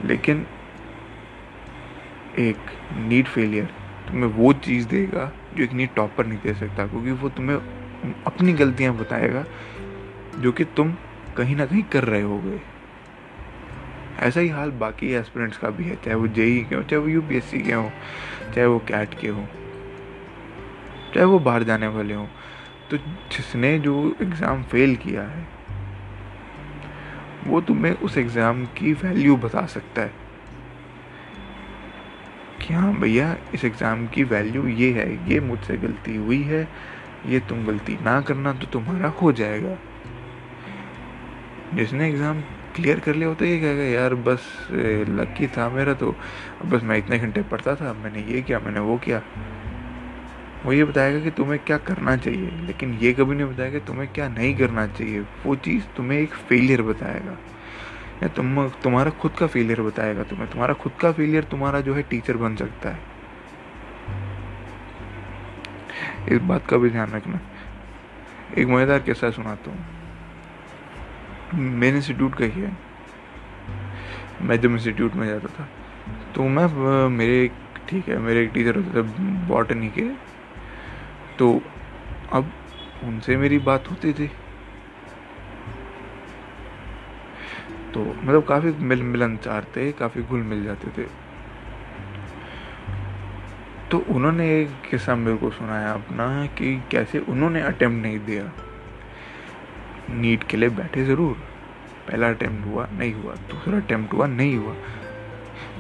लेकिन 0.05 0.47
एक 2.39 2.57
नीट 2.99 3.27
फेलियर 3.27 3.65
तुम्हें 4.09 4.31
वो 4.31 4.53
चीज़ 4.53 4.87
देगा 4.89 5.31
जो 5.57 5.65
एक 5.65 5.73
नीट 5.73 5.95
टॉपर 5.95 6.27
नहीं 6.27 6.39
दे 6.39 6.55
सकता, 6.55 6.87
क्योंकि 6.87 7.11
वो 7.13 7.29
तुम्हें 7.29 7.57
अपनी 8.27 8.53
गलतियाँ 8.53 8.97
बताएगा, 8.97 9.45
जो 10.39 10.53
कि 10.53 10.65
तुम 10.77 10.95
कहीं 11.37 11.57
ना 11.57 11.67
कहीं 11.67 11.83
कर 11.83 12.05
रहे 12.05 12.23
हो 12.23 12.39
गए 12.39 12.61
ऐसा 14.19 14.41
ही 14.41 14.49
हाल 14.49 14.71
बाकी 14.71 15.13
एस्पिरेंट्स 15.15 15.59
का 15.59 15.71
भी 15.71 15.85
है, 15.85 15.97
चाहे 15.97 16.15
वो 16.17 16.27
जेई 16.29 16.61
के 16.69 16.75
हो 16.75 16.83
चाहे 16.83 17.03
वो 17.03 17.09
यूपीएससी 17.09 17.59
के 17.59 17.73
हो 17.73 17.91
चाहे 18.47 18.67
वो 18.67 18.79
कैट 18.89 19.15
के 19.21 19.29
हो, 19.29 19.47
चाहे 21.15 21.27
वो 21.27 21.39
बाहर 21.41 21.63
जाने 21.63 21.87
वाले 21.89 22.15
हो 22.15 22.29
तो 22.91 22.97
जिसने 22.97 23.79
जो 23.79 23.95
एग्ज़ाम 24.23 24.63
फेल 24.65 24.95
किया 24.97 25.23
है, 25.23 25.47
वो 27.47 27.61
तुम्हें 27.61 27.93
उस 27.95 28.19
एग्ज़ाम 28.19 28.65
की 28.77 28.93
वैल्यू 28.95 29.37
बता 29.37 29.65
सकता 29.67 30.03
है। 30.03 30.13
कि 32.59 32.75
हाँ 32.75 32.93
भैया, 32.95 33.37
इस 33.55 33.65
एग्ज़ाम 33.65 34.07
की 34.07 34.25
वैल्यू 34.25 34.67
ये 34.69 34.91
है, 34.93 35.09
ये 35.31 35.41
मुझसे 35.41 35.77
गलती 35.77 36.17
हुई 36.17 36.43
है, 36.43 36.69
ये 37.27 37.41
तुम 37.41 37.65
गलती 37.67 37.99
ना 38.05 38.21
करना 38.21 38.53
तो 38.53 38.67
तुम्हारा 38.69 39.09
हो 39.21 39.33
जाएगा। 39.33 39.77
जिसने 41.75 42.09
एग्ज़ाम 42.09 42.43
क्लियर 42.77 43.01
कर 43.01 43.15
लिया 43.15 43.29
होता 43.29 43.45
ये 43.45 43.61
कहेगा 43.61 43.83
यार, 43.83 44.15
बस 44.15 44.69
लकी 45.11 45.47
था 45.47 45.69
मेरा 45.71 45.95
तो। 45.95 46.15
बस 46.65 46.83
मैं 46.83 46.99
इतने 46.99 47.19
घंटे 47.19 47.43
पढ़ता 47.43 47.75
था, 47.75 47.93
मैंने 47.93 48.23
ये 48.23 48.43
किया, 48.43 48.59
मैंने 48.61 48.81
वो 48.81 48.97
किया। 48.99 49.23
वो 50.65 50.73
ये 50.73 50.85
बताएगा 50.85 51.21
कि 51.21 51.31
तुम्हें 51.31 51.59
क्या 51.65 51.79
करना 51.79 52.17
चाहिए, 52.17 52.51
लेकिन 52.67 52.95
ये 52.95 53.13
कभी 53.13 53.35
नहीं 53.35 53.47
बताएगा 53.47 53.79
तुम्हें 53.79 54.13
क्या 54.13 54.29
नहीं 54.29 54.55
करना 54.57 54.87
चाहिए। 54.87 55.21
वो 55.21 55.57
चीज़ 55.57 55.85
तुम्हें 55.97 56.19
एक 56.19 56.35
फेलियर 56.49 56.83
बताएगा। 56.83 57.37
या 58.23 58.29
तुम, 58.29 58.69
तुम्हारा 58.69 59.11
खुद 59.11 59.33
का 59.33 59.47
फेलियर 59.47 59.83
बताएगा 59.83 60.23
तुम्हें। 60.23 60.51
तुम्हारा 60.51 60.75
खुद 60.75 60.93
का 61.01 61.13
फेलियर 61.13 61.45
तुम्हारा 61.45 61.81
जो 61.81 61.95
है 61.95 62.03
टीचर 62.03 62.37
बन 62.37 62.57
सकता 62.57 62.91
है। 62.91 62.99
इस 66.29 66.39
बात 66.43 66.67
का 66.67 66.77
भी 66.77 66.91
ध्यान 66.91 67.11
रखना। 67.11 67.41
एक 68.59 68.69
मज़ेदार 68.69 68.99
किस्सा 68.99 69.31
सुनाता 69.31 69.71
हूँ। 69.71 69.96
मेरे 71.55 71.97
इंस्टीट्यूट 71.97 72.35
का 72.35 72.45
ही 72.45 72.61
है। 72.61 72.77
मैं 74.43 74.61
इंस्टीट्यूट 74.65 75.15
में 75.15 75.27
जाता 75.29 75.49
था 75.59 75.69
तो 76.35 76.43
मैं 76.43 77.09
मेरे 77.09 77.51
ठीक 77.89 78.09
है, 78.09 78.19
मेरे 78.19 78.43
एक 78.45 78.51
टीचर 78.55 78.77
होते 78.77 78.91
थे 78.95 79.03
बॉटनी 79.49 79.89
के। 79.89 80.09
तो 81.39 81.61
अब 82.33 82.51
उनसे 83.05 83.37
मेरी 83.37 83.59
बात 83.59 83.91
होती 83.91 84.13
थी। 84.13 84.27
तो 87.95 88.05
मतलब 88.05 88.45
काफ़ी 88.45 88.73
मिल, 88.73 89.03
मिलनसार 89.03 89.65
थे, 89.77 89.91
काफ़ी 89.93 90.23
घुल 90.23 90.43
मिल 90.43 90.65
जाते 90.65 90.89
थे। 90.99 91.07
तो 93.91 93.99
उन्होंने 94.11 94.49
एक 94.61 94.71
किस्सा 94.91 95.15
मेरे 95.15 95.37
को 95.37 95.51
सुनाया 95.51 95.93
अपना 95.93 96.47
कि 96.47 96.77
कैसे 96.91 97.19
उन्होंने 97.19 97.61
अटेम्प्ट 97.63 98.03
नहीं 98.03 98.19
दिया। 98.19 98.53
नीट 100.11 100.43
के 100.43 100.57
लिए 100.57 100.69
बैठे 100.71 101.05
ज़रूर। 101.05 101.37
पहला 102.09 102.29
अटेम्प्ट 102.29 102.67
हुआ, 102.67 102.87
नहीं 102.93 103.13
हुआ। 103.15 103.35
दूसरा 103.51 103.77
अटैम्प्ट 103.77 104.13
हुआ, 104.15 104.27
नहीं 104.27 104.57
हुआ। 104.57 104.75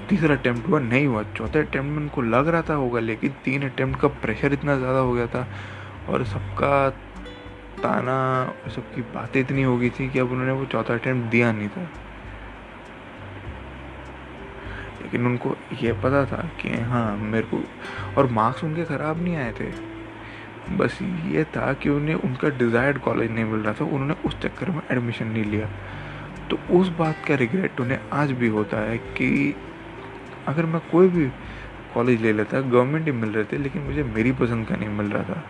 तीसरा 0.09 0.35
अटेम्प्ट 0.35 0.69
हुआ, 0.69 0.81
नहीं 0.81 1.07
हुआ। 1.07 1.23
चौथा 1.37 1.61
अटैम्प्ट 1.61 1.91
में 1.91 1.97
उनको 1.97 2.23
लग 2.23 2.49
रहा 2.49 2.63
था 2.63 2.75
होगा, 2.75 3.01
लेकिन 3.01 3.35
तीन 3.45 3.69
अटैम्प्ट 3.69 4.01
का 4.01 4.09
प्रेशर 4.09 4.53
इतना 4.53 4.77
ज़्यादा 4.79 4.99
हो 4.99 5.13
गया 5.13 5.27
था 5.27 5.47
और 6.09 6.25
सबका 6.25 6.89
ताना 7.83 8.19
और 8.45 8.71
सबकी 8.71 9.03
बातें 9.15 9.41
इतनी 9.41 9.63
हो 9.63 9.77
गई 9.79 9.91
थी 9.91 10.09
कि 10.11 10.19
अब 10.19 10.31
उन्होंने 10.33 10.53
वो 10.53 10.65
चौथा 10.65 10.95
अटैम्प्ट 10.95 11.31
दिया 11.31 11.53
नहीं 11.53 11.69
था। 11.69 11.89
लेकिन 15.03 15.27
उनको 15.27 15.57
ये 15.83 15.93
पता 16.03 16.25
था 16.27 16.43
कि 16.61 16.69
हाँ 16.83 17.17
मेरे 17.17 17.47
को 17.47 17.63
और 18.17 18.31
मार्क्स 18.33 18.65
उनके 18.65 18.85
ख़राब 18.85 19.23
नहीं 19.23 19.37
आए 19.37 19.53
थे। 19.61 19.71
बस 20.71 20.99
ये 21.27 21.45
था 21.47 21.73
कि 21.73 21.89
उन्हें 21.89 22.15
उनका 22.17 22.49
डिज़ायर्ड 22.59 22.99
कॉलेज 22.99 23.31
नहीं 23.31 23.45
मिल 23.45 23.61
रहा 23.61 23.73
था, 23.73 23.85
उन्होंने 23.85 24.15
उस 24.27 24.39
चक्कर 24.41 24.71
में 24.71 24.81
एडमिशन 24.91 25.27
नहीं 25.27 25.45
लिया। 25.45 25.69
तो 26.51 26.59
उस 26.79 26.89
बात 26.99 27.25
का 27.29 27.35
रिग्रेट 27.35 27.81
उन्हें 27.81 27.99
आज 28.13 28.33
भी 28.33 28.49
होता 28.49 28.81
है 28.81 28.97
कि 28.99 29.55
अगर 30.49 30.67
मैं 30.67 30.81
कोई 30.91 31.09
भी 31.09 31.27
कॉलेज 31.95 32.23
ले 32.23 32.33
लेता 32.33 32.61
गवर्नमेंट 32.61 33.07
ही 33.07 33.13
मिल 33.13 33.31
रहे 33.31 33.45
थे, 33.45 33.59
लेकिन 33.59 33.83
मुझे 33.83 34.03
मेरी 34.05 34.33
पसंद 34.35 34.67
का 34.67 34.77
नहीं 34.77 34.89
मिल 34.89 35.07
रहा 35.07 35.23
था। 35.25 35.43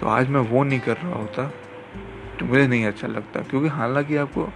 तो 0.00 0.06
आज 0.08 0.28
मैं 0.28 0.40
वो 0.42 0.62
नहीं 0.64 0.80
कर 0.80 0.96
रहा 0.96 1.14
होता 1.14 1.46
तो 2.38 2.46
मुझे 2.46 2.66
नहीं 2.66 2.84
अच्छा 2.86 3.08
लगता, 3.08 3.42
क्योंकि 3.42 3.68
हालाँकि 3.68 4.16
आपको 4.16 4.48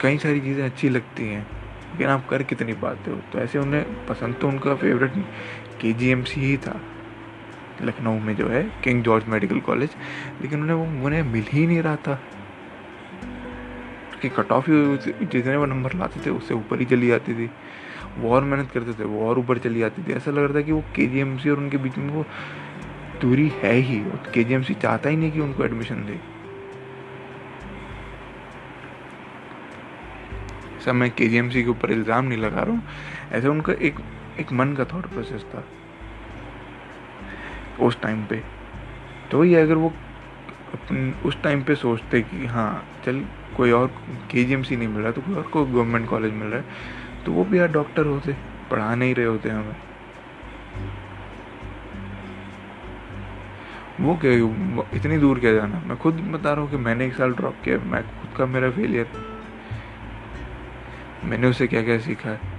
कई 0.00 0.18
सारी 0.18 0.40
चीज़ें 0.40 0.64
अच्छी 0.64 0.88
लगती 0.88 1.26
हैं, 1.26 1.46
लेकिन 1.92 2.08
आप 2.08 2.26
कर 2.28 2.42
कितनी 2.42 2.72
पाते 2.74 3.10
हो। 3.10 3.16
तो 3.32 3.38
ऐसे 3.38 3.58
उन्हें 3.58 4.06
पसंद 4.06 4.34
तो 4.40 4.48
उनका 4.48 4.74
फेवरेट 4.74 5.12
के 5.80 5.92
जी 5.92 6.10
एम 6.10 6.22
सी 6.24 6.40
ही 6.40 6.56
था। 6.56 6.80
लखनऊ 7.82 8.18
में 8.18 8.36
जो 8.36 8.48
है, 8.48 8.72
किंग 8.84 9.02
जॉर्ज 9.02 9.24
मेडिकल 9.26 9.60
कॉलेज, 9.60 9.90
लेकिन 10.42 10.60
उन्हें 10.60 10.76
वो 10.76 11.06
उन्हें 11.06 11.22
मिल 11.22 11.44
ही 11.52 11.66
नहीं 11.66 11.82
रहा 11.82 11.96
था। 11.96 12.22
कि 14.22 14.28
कट 14.28 14.52
ऑफ़ 14.52 14.70
जितने 14.70 15.56
वो 15.56 15.66
नंबर 15.66 15.92
लाते 15.92 16.26
थे, 16.26 16.30
उससे 16.30 16.54
ऊपर 16.54 16.78
ही 16.78 16.84
चली 16.84 17.06
जाती 17.06 17.34
थी। 17.34 17.50
वो 18.18 18.34
और 18.34 18.44
मेहनत 18.44 18.70
करते 18.70 18.92
थे 18.92 19.04
वो 19.04 19.28
और 19.28 19.38
ऊपर 19.38 19.58
चली 19.58 19.80
जाती 19.80 20.02
थी। 20.02 20.12
ऐसा 20.12 20.30
लग 20.30 20.44
रहा 20.44 20.54
था 20.54 20.60
कि 20.60 20.72
वो 20.72 20.84
के 20.96 21.22
और 21.50 21.58
उनके 21.58 21.76
बीच 21.76 21.98
में 21.98 22.08
वो 22.08 22.26
दूरी 23.20 23.48
है 23.48 23.72
ही। 23.72 24.04
और 24.04 24.32
के 24.34 24.74
चाहता 24.74 25.08
ही 25.08 25.16
नहीं 25.16 25.32
कि 25.32 25.40
उनको 25.40 25.64
एडमिशन 25.64 25.94
दे। 25.94 26.20
सब 30.84 30.92
मैं 30.92 31.10
के 31.10 31.28
के 31.50 31.68
ऊपर 31.68 31.90
इल्ज़ाम 31.90 32.24
नहीं 32.24 32.38
लगा 32.38 32.60
रहा 32.60 32.70
हूँ। 32.70 32.82
ऐसे 33.32 33.48
उनका 33.48 33.72
एक 33.72 33.94
एक 34.40 34.52
मन 34.52 34.72
का 34.72 34.84
थॉट 34.84 35.06
प्रोसेस 35.06 35.42
था। 35.42 35.64
उस 37.80 38.00
टाइम 38.02 38.24
पे। 38.26 38.42
तो 39.30 39.44
ये 39.44 39.60
अगर 39.60 39.74
वो 39.76 39.92
उस 41.26 41.42
टाइम 41.42 41.62
पे 41.62 41.74
सोचते 41.74 42.20
कि 42.22 42.46
हाँ 42.46 42.84
चल, 43.04 43.24
कोई 43.56 43.70
और 43.70 43.86
के 44.30 44.44
नहीं 44.46 44.88
मिल 44.88 45.02
रहा 45.02 45.12
तो 45.12 45.20
कोई 45.20 45.34
और 45.34 45.42
को 45.42 45.64
गवर्नमेंट 45.64 46.08
कॉलेज 46.08 46.32
मिल 46.32 46.48
रहा 46.48 46.60
है 46.60 47.24
तो 47.24 47.32
वो 47.32 47.44
भी 47.44 47.58
यार 47.58 47.68
डॉक्टर 47.72 48.06
होते, 48.06 48.32
पढ़ा 48.70 48.94
नहीं 48.94 49.14
रहे 49.14 49.26
होते 49.26 49.48
हमें। 49.48 49.76
वो 54.00 54.14
क्या 54.16 54.32
इतनी 54.96 55.18
दूर 55.18 55.38
क्या 55.40 55.52
जाना? 55.54 55.82
मैं 55.86 55.96
खुद 55.98 56.14
बता 56.32 56.52
रहा 56.52 56.62
हूँ 56.62 56.70
कि 56.70 56.76
मैंने 56.78 57.06
एक 57.06 57.14
साल 57.14 57.32
ड्रॉप 57.34 57.56
किया, 57.64 57.78
मैं 57.80 58.02
खुद 58.20 58.36
का 58.38 58.46
मेरा 58.46 58.70
फेलियर 58.70 59.06
मैंने 61.24 61.48
उसे 61.48 61.66
क्या 61.66 61.82
क्या 61.82 61.98
सीखा 62.00 62.30
है? 62.30 62.51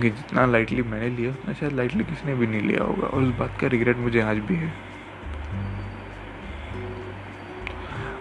कि 0.00 0.10
जितना 0.10 0.46
लाइटली 0.46 0.82
मैंने 0.82 1.08
लिया। 1.08 1.30
उतना 1.30 1.52
शायद 1.52 1.72
लाइटली 1.72 2.04
किसने 2.04 2.34
भी 2.34 2.46
नहीं 2.46 2.60
लिया 2.60 2.84
होगा। 2.84 3.06
और 3.06 3.22
उस 3.22 3.34
बात 3.34 3.58
का 3.60 3.66
रिग्रेट 3.66 3.96
मुझे 3.96 4.20
आज 4.20 4.36
भी 4.36 4.54
है। 4.54 4.72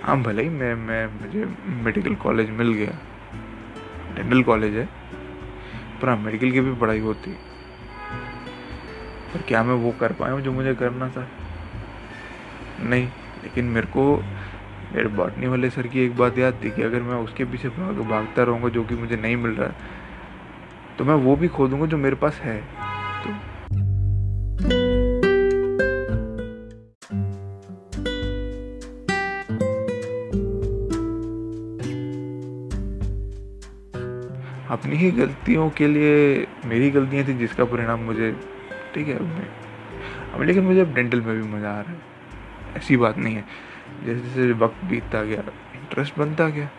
हाँ 0.03 0.21
भले 0.21 0.43
ही 0.43 0.49
मैं 0.49 0.75
मैं, 0.75 1.07
मुझे 1.07 1.45
मेडिकल 1.67 2.15
कॉलेज 2.15 2.49
मिल 2.49 2.73
गया। 2.73 2.91
डेंटल 4.15 4.43
कॉलेज 4.43 4.75
है। 4.75 4.89
पर 6.01 6.09
हाँ 6.09 6.17
मेडिकल 6.17 6.51
की 6.51 6.61
भी 6.61 6.73
पढ़ाई 6.73 6.99
होती। 6.99 7.31
पर 9.33 9.41
क्या 9.41 9.63
मैं 9.63 9.73
वो 9.73 9.91
कर 9.91 10.11
पाया 10.11 10.33
हूँ 10.33 10.41
जो 10.41 10.51
मुझे 10.51 10.75
करना 10.75 11.09
था? 11.09 11.27
नहीं, 12.79 13.05
लेकिन 13.43 13.65
मेरे 13.65 13.87
को 13.87 14.23
मेरे 14.95 15.07
बॉटनी 15.07 15.47
वाले 15.47 15.69
सर 15.69 15.87
की 15.87 15.99
एक 15.99 16.17
बात 16.17 16.37
याद 16.37 16.59
थी 16.63 16.71
कि 16.71 16.81
अगर 16.81 17.01
मैं 17.01 17.15
उसके 17.15 17.45
पीछे 17.45 17.69
भाग, 17.69 17.95
भागता 18.09 18.43
रहूँगा 18.43 18.69
जो 18.69 18.83
कि 18.83 18.95
मुझे 18.95 19.15
नहीं 19.15 19.35
मिल 19.37 19.51
रहा 19.51 19.73
तो 21.01 21.05
मैं 21.05 21.13
वो 21.15 21.35
भी 21.35 21.47
खो 21.47 21.67
दूँगा 21.67 21.85
जो 21.85 21.97
मेरे 21.97 22.15
पास 22.15 22.39
है। 22.39 22.55
तो 23.21 23.29
अपनी 34.69 34.95
ही 34.95 35.09
गलतियों 35.11 35.69
के 35.69 35.87
लिए 35.87 36.45
मेरी 36.65 36.89
गलतियाँ 36.91 37.25
थी 37.27 37.33
जिसका 37.37 37.65
परिणाम 37.65 37.99
मुझे, 38.01 38.31
ठीक 38.95 39.07
है 39.07 39.15
अब 39.15 40.41
लेकिन 40.41 40.63
मुझे 40.63 40.81
अब 40.81 40.93
डेंटल 40.95 41.21
में 41.21 41.35
भी 41.35 41.47
मज़ा 41.47 41.69
आ 41.69 41.81
रहा 41.81 41.91
है। 41.91 42.77
ऐसी 42.77 42.97
बात 42.97 43.17
नहीं 43.17 43.35
है। 43.35 43.45
जैसे 44.05 44.19
जैसे 44.19 44.51
वक्त 44.59 44.85
बीतता 44.85 45.23
गया 45.23 45.41
इंटरेस्ट 45.75 46.19
बनता 46.19 46.49
गया। 46.49 46.69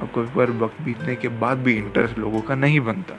और 0.00 0.06
कोई 0.06 0.26
बार 0.26 0.50
वक्त 0.50 0.80
बीतने 0.82 1.16
के 1.16 1.28
बाद 1.28 1.58
भी 1.58 1.76
इंटरेस्ट 1.76 2.18
लोगों 2.18 2.40
का 2.40 2.54
नहीं 2.54 2.80
बनता। 2.80 3.14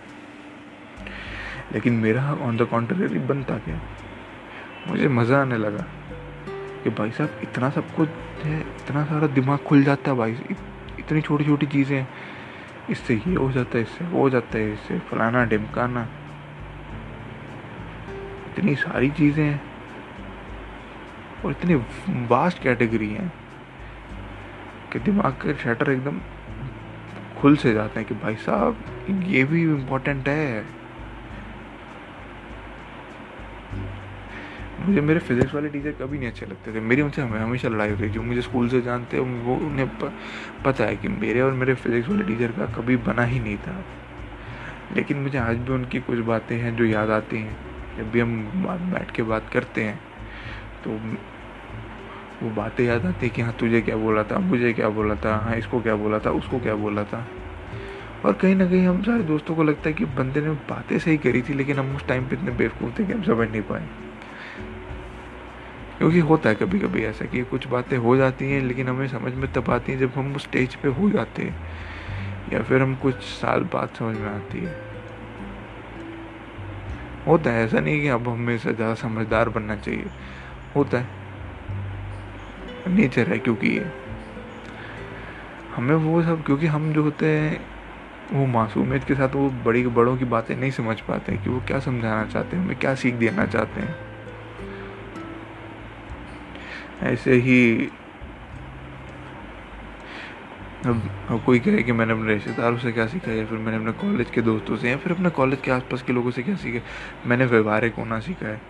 लेकिन 1.73 1.93
मेरा 1.93 2.33
ऑन 2.33 2.57
द 2.57 2.65
कॉन्ट्रेरी 2.65 3.19
बनता 3.19 3.57
गया 3.57 3.79
मुझे 4.87 5.07
मज़ा 5.07 5.41
आने 5.41 5.57
लगा 5.57 5.85
कि 6.83 6.89
भाई 6.89 7.11
साहब, 7.11 7.39
इतना 7.43 7.69
सब 7.69 7.95
कुछ 7.95 8.09
है, 8.43 8.59
इतना 8.59 9.03
सारा 9.05 9.27
दिमाग 9.27 9.59
खुल 9.59 9.83
जाता 9.83 10.11
है 10.11 10.17
भाई, 10.17 10.37
इतनी 10.99 11.21
छोटी 11.21 11.45
छोटी 11.45 11.65
चीज़ें, 11.65 12.07
इससे 12.89 13.15
ये 13.15 13.35
हो 13.35 13.51
जाता 13.51 13.77
है, 13.77 13.83
इससे 13.83 14.05
वो 14.05 14.21
हो 14.21 14.29
जाता 14.29 14.57
है, 14.57 14.73
इससे 14.73 14.99
फलाना, 14.99 15.45
ढिमकाना। 15.45 16.07
इतनी 18.47 18.75
सारी 18.75 19.09
चीज़ें 19.09 19.43
हैं 19.45 19.61
और 21.45 21.51
इतनी 21.51 21.75
वास्ट 22.27 22.61
कैटेगरी 22.63 23.09
है 23.09 23.31
कि 24.93 24.99
दिमाग 24.99 25.33
के 25.33 25.53
शटर 25.53 25.91
एकदम 25.91 26.19
खुल 27.37 27.55
से 27.57 27.73
जाते 27.73 27.99
हैं 27.99 28.07
कि 28.09 28.15
भाई 28.15 28.35
साहब 28.35 28.83
ये 29.27 29.43
भी 29.43 29.61
इम्पोर्टेंट 29.63 30.27
है। 30.27 30.65
मुझे 34.79 35.01
मेरे 35.01 35.19
फिजिक्स 35.19 35.53
वाले 35.53 35.69
टीचर 35.69 35.91
कभी 35.91 36.17
नहीं 36.17 36.29
अच्छे 36.29 36.45
लगते 36.45 36.73
थे। 36.73 36.79
मेरी 36.81 37.01
उनसे 37.01 37.21
हमें 37.21 37.39
हमेशा 37.39 37.69
लड़ाई 37.69 37.89
होती 37.89 38.09
जो 38.09 38.21
मुझे 38.21 38.41
स्कूल 38.41 38.69
से 38.69 38.81
जानते 38.81 39.17
हैं 39.17 39.43
वो 39.43 39.55
उन्हें 39.57 39.87
प, 39.89 40.11
पता 40.65 40.83
है 40.83 40.95
कि 40.97 41.07
मेरे 41.07 41.41
और 41.41 41.51
मेरे 41.53 41.73
फिजिक्स 41.75 42.09
वाले 42.09 42.23
टीचर 42.23 42.51
का 42.51 42.65
कभी 42.73 42.97
बना 42.97 43.23
ही 43.23 43.39
नहीं 43.39 43.57
था। 43.57 43.83
लेकिन 44.95 45.17
मुझे 45.17 45.37
आज 45.37 45.57
भी 45.57 45.73
उनकी 45.73 45.99
कुछ 45.99 46.19
बातें 46.25 46.55
हैं 46.57 46.75
जो 46.75 46.85
याद 46.85 47.09
आती 47.11 47.37
हैं। 47.37 47.57
जब 47.97 48.11
भी 48.11 48.19
हम 48.19 48.91
बैठ 48.91 49.11
के 49.11 49.23
बात 49.23 49.49
करते 49.53 49.83
हैं 49.83 49.99
तो 50.83 50.99
वो 52.43 52.49
बातें 52.49 52.83
याद 52.85 53.05
आती 53.05 53.29
कि 53.29 53.41
हाँ 53.41 53.53
तुझे 53.59 53.81
क्या 53.81 53.95
बोला 53.95 54.23
था, 54.23 54.39
मुझे 54.39 54.73
क्या 54.73 54.89
बोला 54.89 55.15
था 55.15 55.35
हाँ 55.35 55.55
इसको 55.55 55.81
क्या 55.81 55.95
बोला 55.95 56.19
था, 56.19 56.31
उसको 56.31 56.59
क्या 56.59 56.75
बोला 56.75 57.03
था। 57.03 57.27
और 58.25 58.33
कहीं 58.33 58.55
ना 58.55 58.65
कहीं 58.65 58.87
हम 58.87 59.01
सारे 59.03 59.23
दोस्तों 59.23 59.55
को 59.55 59.63
लगता 59.63 59.89
है 59.89 59.93
कि 59.93 60.05
बंदे 60.05 60.41
ने 60.41 60.49
बातें 60.49 60.99
सही 60.99 61.17
करी 61.17 61.41
थी, 61.41 61.53
लेकिन 61.53 61.79
हम 61.79 61.95
उस 61.95 62.07
टाइम 62.07 62.27
पे 62.27 62.35
इतने 62.35 62.51
बेवकूफ़ 62.51 62.99
थे 62.99 63.05
कि 63.05 63.13
हम 63.13 63.23
समझ 63.23 63.49
नहीं 63.49 63.61
पाए। 63.61 63.87
क्योंकि 65.97 66.19
होता 66.19 66.49
है 66.49 66.55
कभी 66.55 66.79
कभी 66.79 67.03
ऐसा 67.03 67.25
कि 67.25 67.43
कुछ 67.43 67.67
बातें 67.67 67.97
हो 67.97 68.17
जाती 68.17 68.51
हैं, 68.51 68.61
लेकिन 68.61 68.89
हमें 68.89 69.07
समझ 69.07 69.33
में 69.33 69.51
तब 69.51 69.69
आती 69.69 69.91
हैं 69.91 69.99
जब 69.99 70.11
हम 70.15 70.37
स्टेज 70.37 70.75
पे 70.75 70.87
हो 70.87 71.09
जाते 71.09 71.43
हैं, 71.43 71.55
या 72.53 72.61
फिर 72.61 72.81
हम 72.81 72.95
कुछ 72.95 73.15
साल 73.15 73.63
बाद 73.63 73.89
समझ 73.99 74.17
में 74.17 74.29
आती 74.29 74.59
है। 74.59 74.75
होता 77.27 77.51
है, 77.51 77.65
ऐसा 77.65 77.79
नहीं 77.79 78.01
कि 78.01 78.07
अब 78.07 78.27
हमें 78.27 78.57
ज़्यादा 78.57 78.93
समझदार 78.95 79.49
बनना 79.49 79.75
चाहिए। 79.75 80.05
होता 80.75 80.97
है। 80.97 81.26
नेचर 82.89 83.27
है 83.27 83.37
क्योंकि 83.39 83.77
हमें 85.75 85.95
वो 85.95 86.21
सब, 86.23 86.43
क्योंकि 86.45 86.67
हम 86.67 86.91
जो 86.93 87.03
होते 87.03 87.25
हैं, 87.27 87.59
वो 88.33 88.45
मासूमियत 88.45 89.03
के 89.03 89.15
साथ 89.15 89.35
वो 89.35 89.49
बड़ी 89.65 89.85
बड़ों 89.87 90.15
की 90.17 90.25
बातें 90.25 90.55
नहीं 90.55 90.71
समझ 90.71 90.99
पाते 91.01 91.37
कि 91.37 91.49
वो 91.49 91.59
क्या 91.67 91.79
समझाना 91.79 92.25
चाहते 92.25 92.57
हैं, 92.57 92.63
हमें 92.63 92.79
क्या 92.79 92.93
सीख 92.95 93.15
देना 93.15 93.45
चाहते 93.45 93.81
हैं। 93.81 93.95
ऐसे 97.03 97.33
ही 97.35 97.89
अब 100.85 101.41
कोई 101.45 101.59
कहे 101.59 101.83
कि 101.83 101.91
मैंने 101.91 102.13
अपने 102.13 102.33
रिश्तेदारों 102.33 102.77
से 102.77 102.91
क्या 102.91 103.05
सीखा 103.07 103.31
या 103.31 103.45
फिर 103.45 103.57
मैंने 103.57 103.77
अपने 103.77 103.91
कॉलेज 104.01 104.29
के 104.31 104.41
दोस्तों 104.41 104.77
से 104.77 104.89
या 104.89 104.97
फिर 104.97 105.11
अपने 105.11 105.29
कॉलेज 105.29 105.59
के 105.61 105.71
आसपास 105.71 106.01
के 106.01 106.13
लोगों 106.13 106.31
से 106.31 106.43
क्या 106.43 106.55
सीखा, 106.55 106.79
मैंने 107.25 107.45
व्यवहारिक 107.45 107.95
होना 107.95 108.19
सीखा 108.19 108.47
है। 108.47 108.61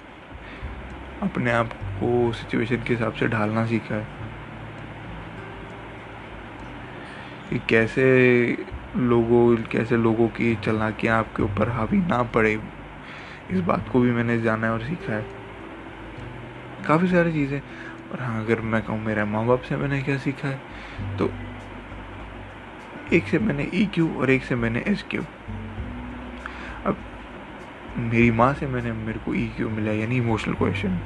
अपने 1.24 1.52
आप 1.52 1.74
को 2.00 2.32
सिचुएशन 2.34 2.84
के 2.84 2.94
हिसाब 2.94 3.14
से 3.14 3.28
ढालना 3.28 3.66
सीखा 3.66 3.96
है। 3.96 4.06
कि 7.50 7.60
कैसे 7.70 8.06
लोगों 8.98 9.56
कैसे 9.72 9.98
लोगों 9.98 10.28
की 10.28 10.56
चलाकियाँ 10.56 11.18
आपके 11.20 11.44
ऊपर 11.44 11.70
हावी 11.70 11.98
ना 11.98 12.22
पड़े, 12.24 12.54
इस 13.52 13.60
बात 13.60 13.90
को 13.92 14.00
भी 14.00 14.12
मैंने 14.12 14.42
जाना 14.42 14.68
है 14.68 14.74
और 14.74 14.84
सीखा 14.84 15.14
है। 15.14 15.26
काफ़ी 16.88 17.08
सारी 17.08 17.34
चीज़ें। 17.34 17.60
और 18.12 18.22
हाँ 18.22 18.44
अगर 18.44 18.62
मैं 18.62 18.82
कहूँ 18.82 19.00
मेरे 19.00 19.24
माँ 19.24 19.46
बाप 19.46 19.62
से 19.62 19.78
मैंने 19.78 20.02
क्या 20.02 20.18
सीखा 20.18 20.48
है 20.48 21.18
तो 21.18 21.30
एक 23.14 23.28
से 23.28 23.40
मैंने 23.40 23.64
ई 23.74 23.86
e 23.86 23.94
क्यू 23.94 24.10
और 24.14 24.30
एक 24.30 24.44
से 24.44 24.56
मैंने 24.56 24.84
एस 24.88 25.04
क्यू 25.10 25.22
मेरी 27.98 28.32
माँ 28.32 28.54
से 28.54 28.68
मैंने 28.68 28.92
मेरे 28.94 29.20
को 29.20 29.34
ई 29.34 29.48
e 29.48 29.56
क्यू 29.56 29.70
मिला, 29.70 29.92
यानी 29.92 30.18
इमोशनल 30.18 30.54
क्वेश्चन 30.54 31.00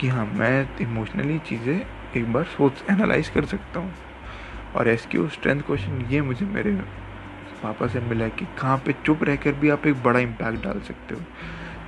कि 0.00 0.08
हाँ 0.08 0.24
मैं 0.26 0.68
इमोशनली 0.82 1.38
चीज़ें 1.38 1.74
एक 2.16 2.32
बार 2.32 2.44
सोच 2.56 2.82
एनालाइज 2.90 3.28
कर 3.28 3.44
सकता 3.46 3.80
हूँ। 3.80 3.92
और 4.76 4.88
एस 4.88 5.06
क्यू 5.10 5.28
स्ट्रेंथ 5.28 5.60
क्वेश्चन 5.62 6.00
ये 6.10 6.20
मुझे 6.22 6.46
मेरे 6.46 6.72
पापा 7.62 7.86
से 7.88 8.00
मिला 8.00 8.28
कि 8.28 8.44
कहाँ 8.60 8.76
पे 8.86 8.92
चुप 9.04 9.24
रहकर 9.24 9.52
भी 9.54 9.70
आप 9.70 9.86
एक 9.86 10.02
बड़ा 10.02 10.20
इम्पैक्ट 10.20 10.64
डाल 10.64 10.80
सकते 10.80 11.14
हो। 11.14 11.20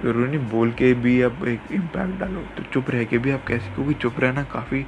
ज़रूरी 0.03 0.29
नहीं 0.29 0.49
बोल 0.51 0.73
के 0.73 0.93
भी 0.95 1.21
आप 1.23 1.45
एक 1.49 1.73
इम्पैक्ट 1.73 2.19
डालो 2.21 2.41
तो 2.57 2.63
चुप 2.63 2.91
रह 2.91 3.05
के 3.05 3.19
भी 3.19 3.31
आप 3.31 3.45
कैसे, 3.49 3.75
क्योंकि 3.75 3.95
चुप 3.95 4.21
रहना 4.21 4.43
काफ़ी 4.53 4.87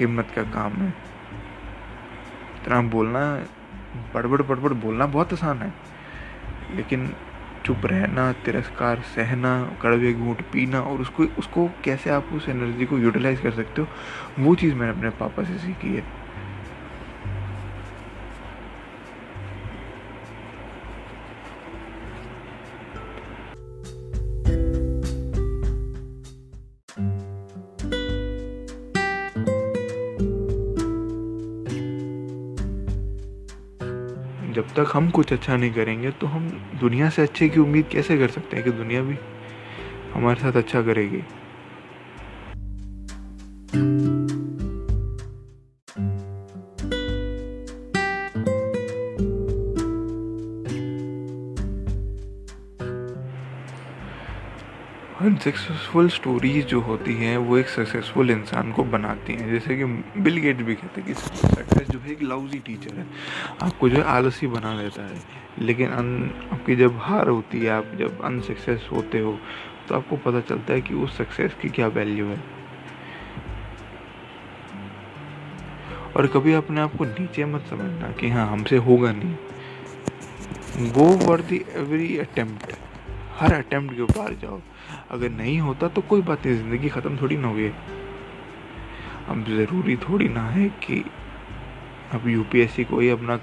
हिम्मत 0.00 0.30
का 0.36 0.42
काम 0.52 0.72
है। 0.72 0.94
इतना 2.56 2.80
बोलना, 2.90 3.24
बड़बड़ 4.14 4.42
बड़बड़ 4.42 4.72
बोलना 4.74 5.06
बहुत 5.06 5.32
आसान 5.32 5.58
है। 5.58 5.81
लेकिन 6.76 7.14
चुप 7.64 7.86
रहना, 7.86 8.32
तिरस्कार 8.32 9.00
सहना, 9.00 9.76
कड़वे 9.82 10.12
घूट 10.12 10.40
पीना 10.42 10.80
और 10.80 11.00
उसको 11.00 11.24
उसको 11.38 11.70
कैसे 11.84 12.10
आप 12.10 12.28
उस 12.32 12.48
एनर्जी 12.48 12.86
को 12.86 12.98
यूटिलाइज 12.98 13.40
कर 13.40 13.50
सकते 13.50 13.82
हो, 13.82 13.88
वो 14.38 14.54
चीज़ 14.54 14.74
मैंने 14.74 14.98
अपने 14.98 15.10
पापा 15.10 15.44
से 15.44 15.58
सीखी 15.58 15.94
है। 15.96 16.21
जब 34.52 34.74
तक 34.74 34.90
हम 34.92 35.10
कुछ 35.10 35.32
अच्छा 35.32 35.56
नहीं 35.56 35.72
करेंगे 35.72 36.10
तो 36.10 36.26
हम 36.26 36.48
दुनिया 36.80 37.08
से 37.10 37.22
अच्छे 37.22 37.48
की 37.48 37.60
उम्मीद 37.60 37.86
कैसे 37.92 38.18
कर 38.18 38.28
सकते 38.28 38.56
हैं 38.56 38.64
कि 38.64 38.70
दुनिया 38.70 39.02
भी 39.02 39.16
हमारे 40.14 40.40
साथ 40.40 40.52
अच्छा 40.52 40.82
करेगी? 40.82 41.22
अनसक्सेसफुल 55.42 56.08
स्टोरीज 56.08 56.66
जो 56.66 56.80
होती 56.80 57.14
हैं, 57.14 57.36
वो 57.36 57.56
एक 57.58 57.68
सक्सेसफुल 57.68 58.30
इंसान 58.30 58.72
को 58.72 58.82
बनाती 58.84 59.32
हैं। 59.32 59.50
जैसे 59.50 59.76
कि 59.76 59.84
बिल 60.20 60.36
गेट्स 60.36 60.62
भी 60.62 60.74
कहते 60.74 61.00
हैं 61.00 61.08
कि 61.08 61.14
सक्सेस 61.14 61.88
जो 61.88 61.98
है 61.98 62.10
एक 62.10 62.22
लाउजी 62.22 62.58
टीचर 62.58 62.94
है। 62.94 63.06
आपको 63.62 63.88
जो 63.88 63.96
है 63.96 64.02
आलसी 64.02 64.46
बना 64.46 64.82
देता 64.82 65.06
है। 65.06 65.18
लेकिन 65.58 65.90
अन, 65.90 66.30
आपकी 66.52 66.76
जब 66.76 66.98
हार 67.02 67.28
होती 67.28 67.60
है, 67.60 67.70
आप 67.70 67.86
जब 67.98 68.22
अनसक्सेस 68.22 68.88
होते 68.92 69.18
हो 69.18 69.38
तो 69.88 69.94
आपको 69.94 70.16
पता 70.16 70.40
चलता 70.40 70.72
है 70.72 70.80
कि 70.80 70.94
उस 70.94 71.18
सक्सेस 71.18 71.54
की 71.62 71.68
क्या 71.68 71.86
वैल्यू 71.86 72.26
है। 72.26 72.40
और 76.16 76.26
कभी 76.26 76.52
अपने 76.52 76.80
आप 76.80 76.96
को 76.96 77.04
नीचे 77.04 77.44
मत 77.44 77.66
समझना 77.70 78.12
कि 78.12 78.30
हाँ 78.30 78.48
हमसे 78.48 78.76
होगा 78.76 79.12
नहीं। 79.12 79.36
Go 80.90 81.26
for 81.26 81.40
the 81.40 81.64
every 81.76 82.18
attempt 82.18 82.72
her 83.40 83.52
attempt 83.52 83.96
के 83.96 84.02
ऊपर 84.02 84.38
जाओ। 84.42 84.60
अगर 85.10 85.30
नहीं 85.30 85.58
होता 85.60 85.88
तो 85.88 86.00
कोई 86.02 86.22
बात 86.22 86.46
नहीं, 86.46 86.56
ज़िंदगी 86.56 86.88
ख़त्म 86.88 87.16
थोड़ी 87.22 87.36
ना 87.36 87.48
हुई 87.48 87.72
अब 89.28 89.44
ज़रूरी 89.46 89.96
थोड़ी 89.98 90.28
ना 90.28 90.42
है 90.50 90.68
कि 90.84 91.04
अब 92.14 92.28
यूपीएससी 92.28 92.84
को 92.84 93.00
ही 93.00 93.08
अपना 93.08 93.36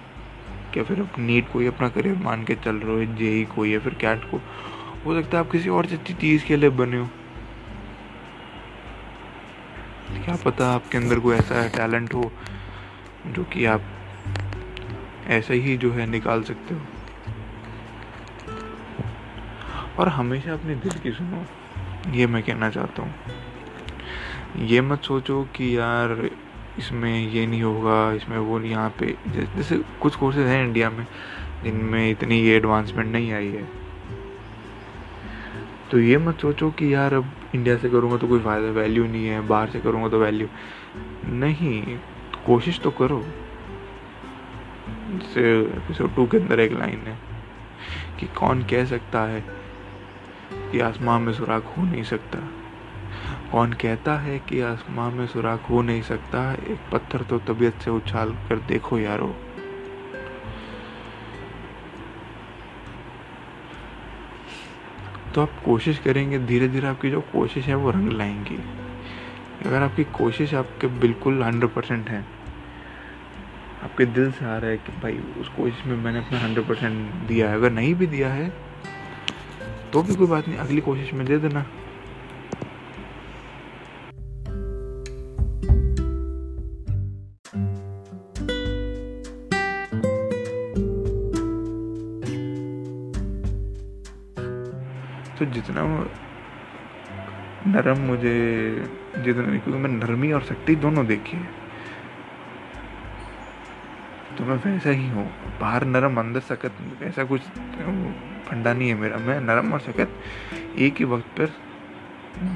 क्या 0.74 0.84
फिर 0.84 1.00
अब 1.00 1.14
नीट 1.20 1.52
को 1.52 1.60
ही 1.60 1.68
अपना 1.68 1.90
करियर 1.90 2.16
मान 2.16 2.44
के 2.44 2.56
चल 2.56 2.76
रहे 2.76 3.06
हो 3.06 3.14
जेई 3.16 3.44
को 3.46 3.66
या 3.66 3.80
फिर 3.80 3.94
कैट 3.94 4.24
को, 4.32 4.38
हो 5.06 5.22
सकता 5.22 5.38
है 5.38 5.44
आप 5.44 5.52
किसी 5.52 5.70
और 5.70 5.86
अच्छी 5.86 6.14
चीज़ 6.14 6.46
के 6.46 6.58
लिए 6.58 6.70
बने 6.70 6.98
हो। 6.98 7.08
क्या 10.26 10.36
पता 10.36 10.70
आपके 10.74 10.98
अंदर 10.98 11.20
कोई 11.20 11.36
ऐसा 11.36 11.68
टैलेंट 11.68 12.14
हो, 12.14 12.32
जो 13.28 13.44
कि 13.44 13.66
आप 13.66 13.82
ऐसे 15.30 15.54
ही 15.54 15.78
जो 15.78 15.92
है 15.92 16.06
निकाल 16.06 16.44
सकते 16.44 16.74
हो। 16.74 16.82
और 20.00 20.08
हमेशा 20.10 20.54
अपने 20.54 20.76
दिल 20.76 21.00
की 21.00 21.12
सुनो। 21.12 21.46
ये 22.14 22.28
मैं 22.28 22.42
कहना 22.44 22.70
चाहता 22.70 23.04
हूँ। 23.04 23.14
ये 24.68 24.82
मत 24.82 25.02
सोचो 25.04 25.42
कि 25.56 25.78
यार 25.78 26.30
इसमें 26.80 27.28
ये 27.30 27.46
नहीं 27.48 27.62
होगा, 27.64 28.12
इसमें 28.14 28.38
वो 28.38 28.60
नहीं, 28.60 28.72
यहाँ 28.72 28.90
पे 29.00 29.16
जैसे 29.28 29.78
कुछ 30.02 30.16
कोर्सेज 30.16 30.48
हैं 30.48 30.64
इंडिया 30.64 30.90
में, 30.90 31.06
जिनमें 31.64 32.10
इतनी 32.12 32.40
ये 32.42 32.56
एडवांसमेंट 32.58 33.12
नहीं 33.12 33.32
आई 33.34 33.48
है। 33.48 33.68
तो 35.92 36.00
ये 36.00 36.18
मत 36.18 36.40
सोचो 36.40 36.70
कि 36.72 36.94
यार 36.94 37.14
अब 37.14 37.32
इंडिया 37.56 37.78
से 37.78 37.90
करूँगा 37.90 38.18
तो 38.18 38.28
कोई 38.28 38.40
फ़ायदा 38.40 38.72
वैल्यू 38.72 39.06
नहीं 39.06 39.26
है, 39.26 39.42
बाहर 39.48 39.70
से 39.70 39.80
करूँगा 39.80 40.10
तो 40.10 40.20
वैल्यू 40.20 40.48
नहीं, 41.28 41.98
कोशिश 42.46 42.80
तो 42.80 42.92
करो। 42.92 43.24
जैसे 45.12 45.42
एपिसोड 45.60 46.16
टू 46.16 46.26
के 46.28 46.38
अंदर 46.38 46.60
एक 46.60 46.72
लाइन 46.72 47.00
है 47.08 47.18
कि 48.20 48.28
कौन 48.36 48.64
कह 48.64 48.86
सकता 48.86 49.22
है 49.24 49.44
कि 50.72 50.80
आसमां 50.80 51.20
में 51.20 51.34
सुराख 51.34 51.74
हो 51.78 51.84
नहीं 51.84 52.04
सकता। 52.04 52.40
कौन 53.52 53.74
कहता 53.74 54.18
है 54.18 54.40
कि 54.40 54.62
आसमां 54.62 55.12
में 55.12 55.28
सुराख 55.28 55.70
हो 55.70 55.82
नहीं 55.82 56.02
सकता? 56.02 56.54
एक 56.54 56.80
पत्थर 56.92 57.22
तो 57.22 57.40
तबीयत 57.40 57.82
से 57.82 57.92
उछाल 57.92 58.32
कर 58.32 58.60
देखो 58.60 59.00
यारो। 59.00 59.36
तो 65.36 65.42
आप 65.42 65.50
कोशिश 65.66 66.00
करेंगे 66.00 66.40
धीरे 66.40 66.68
धीरे 66.68 66.88
आपकी 66.88 67.10
जो 67.10 67.22
कोशिश 67.22 67.66
है 67.66 67.76
वो 67.76 67.92
रंग 67.92 68.12
लाएँगी। 68.12 68.60
अगर 69.66 69.82
आपकी 69.82 70.04
कोशिश 70.04 70.54
आपके 70.54 70.88
बिल्कुल 70.88 71.44
हंड्रेड 71.44 71.72
परसेंट 71.72 72.10
है, 72.10 72.26
आपके 73.84 74.06
दिल 74.06 74.32
से 74.32 74.46
आ 74.46 74.58
रहा 74.58 74.72
है 74.72 74.78
कि 74.78 74.92
भाई 74.92 75.20
उस 75.42 75.48
कोशिश 75.48 75.86
में 75.86 75.96
मैंने 75.98 76.20
अपना 76.20 76.40
हंड्रेड 76.40 76.68
परसेंट 76.68 77.14
दिया 77.14 77.50
है। 77.50 77.56
अगर 77.56 77.72
नहीं 77.72 77.96
भी 77.96 78.08
दिया 78.08 78.30
है 78.30 78.69
तो 79.94 80.02
भी 80.04 80.16
कोई 80.16 80.28
बात 80.28 80.48
नहीं, 80.48 80.58
अगली 80.58 80.82
कोशिश 80.82 81.14
में 81.14 81.26
दे 81.26 81.38
देना। 81.38 81.62
तो 95.40 95.46
जितना 95.46 95.84
नरम 97.68 97.98
मुझे, 97.98 98.36
जितना, 99.24 99.44
क्योंकि 99.44 99.72
मैं 99.72 99.90
नरमी 99.90 100.32
और 100.32 100.42
शक्ति 100.42 100.76
दोनों 100.76 101.06
देखी 101.08 101.38
है। 101.38 101.69
तो 104.40 104.46
मैं 104.46 104.56
वैसा 104.56 104.90
ही 104.90 105.08
हूँ। 105.10 105.26
बाहर 105.60 105.84
नरम, 105.84 106.18
अंदर 106.18 106.40
सख्त, 106.40 106.76
ऐसा 107.04 107.24
कुछ 107.24 107.42
फंडा 108.48 108.74
नहीं 108.74 108.88
है 108.90 108.96
मेरा। 108.96 109.18
मैं 109.18 109.40
नरम 109.42 109.74
और 109.74 109.80
सख्त 109.80 110.78
एक 110.80 110.98
ही 110.98 111.06
वक्त 111.06 111.26
पर 111.38 111.54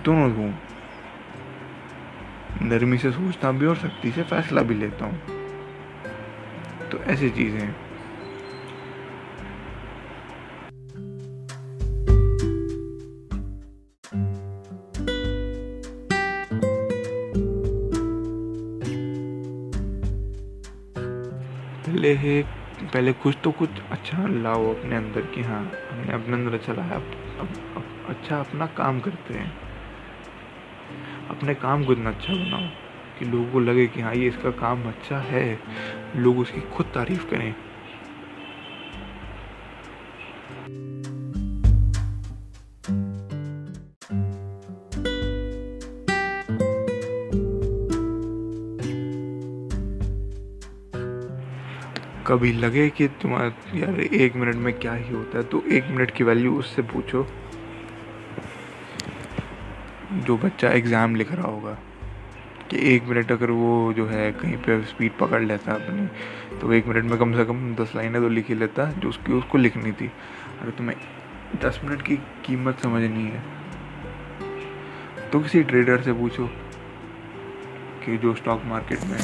दोनों 0.05 0.31
हूँ। 0.33 0.53
नरमी 2.61 2.97
से 2.97 3.11
सोचता 3.11 3.51
भी 3.51 3.65
और 3.65 3.75
सख्ती 3.75 4.11
से 4.11 4.23
फैसला 4.23 4.61
भी 4.61 4.75
लेता 4.75 5.05
हूँ। 5.05 5.19
तो 6.89 7.03
ऐसी 7.03 7.29
चीज़ें 7.29 7.59
हैं। 7.59 7.75
है। 22.15 22.63
पहले 22.83 23.13
कुछ 23.13 23.37
तो 23.43 23.51
कुछ 23.51 23.69
अच्छा 23.91 24.27
लाओ 24.27 24.75
अपने 24.75 24.95
अंदर 24.95 25.21
की 25.21 25.41
हाँ। 25.41 25.71
हमने 25.91 26.13
अपने 26.13 26.33
अंदर 26.33 26.53
अच्छा 26.53 26.73
लाया 26.73 26.95
अब, 26.95 27.03
अब, 27.39 27.47
अब 27.77 28.05
अच्छा 28.09 28.39
अपना 28.39 28.65
काम 28.65 28.99
करते 28.99 29.33
हैं। 29.33 29.53
अपने 31.29 31.55
काम 31.55 31.83
को 31.85 31.93
इतना 31.93 32.09
अच्छा 32.09 32.33
बनाओ 32.33 32.67
कि 33.19 33.25
लोगों 33.25 33.51
को 33.51 33.59
लगे 33.59 33.87
कि 33.87 34.01
हाँ 34.01 34.15
ये 34.15 34.27
इसका 34.27 34.51
काम 34.51 34.83
अच्छा 34.83 35.17
है। 35.17 35.59
लोग 36.15 36.39
उसकी 36.39 36.61
खुद 36.61 36.85
तारीफ़ 36.85 37.29
करें। 37.29 37.55
कभी 52.33 52.51
लगे 52.53 52.89
कि 52.89 53.07
तुम्हारा, 53.21 53.77
यार, 53.77 53.99
एक 53.99 54.35
मिनट 54.35 54.55
में 54.55 54.73
क्या 54.73 54.93
ही 54.93 55.13
होता 55.13 55.37
है 55.37 55.43
तो 55.43 55.61
एक 55.71 55.87
मिनट 55.89 56.11
की 56.11 56.23
वैल्यू 56.23 56.53
उससे 56.59 56.81
पूछो। 56.81 57.25
जो 60.15 60.37
बच्चा 60.37 60.69
एग्ज़ाम 60.69 61.15
लिख 61.15 61.31
रहा 61.31 61.47
होगा, 61.47 61.77
कि 62.71 62.77
एक 62.95 63.03
मिनट 63.03 63.31
अगर 63.31 63.51
वो 63.51 63.93
जो 63.93 64.05
है 64.07 64.31
कहीं 64.31 64.57
पे 64.57 64.81
स्पीड 64.85 65.17
पकड़ 65.17 65.41
लेता 65.43 65.73
अपनी 65.73 66.59
तो 66.59 66.73
एक 66.73 66.87
मिनट 66.87 67.03
में 67.03 67.17
कम 67.19 67.33
से 67.37 67.45
कम 67.45 67.73
दस 67.75 67.95
लाइनें 67.95 68.21
तो 68.21 68.29
लिख 68.29 68.49
ही 68.49 68.55
लेता, 68.55 68.91
जो 68.91 69.09
उसकी, 69.09 69.33
उसको 69.33 69.57
लिखनी 69.57 69.91
थी। 69.91 70.11
अगर 70.61 70.71
तुम्हें 70.71 70.97
दस 71.63 71.81
मिनट 71.83 72.01
की 72.01 72.15
कीमत 72.45 72.79
समझनी 72.79 73.25
है। 73.25 73.43
तो 75.31 75.39
किसी 75.39 75.63
ट्रेडर 75.63 76.01
से 76.01 76.13
पूछो 76.13 76.49
कि 78.05 78.17
जो 78.17 78.33
स्टॉक 78.35 78.63
मार्केट 78.65 79.03
में 79.03 79.17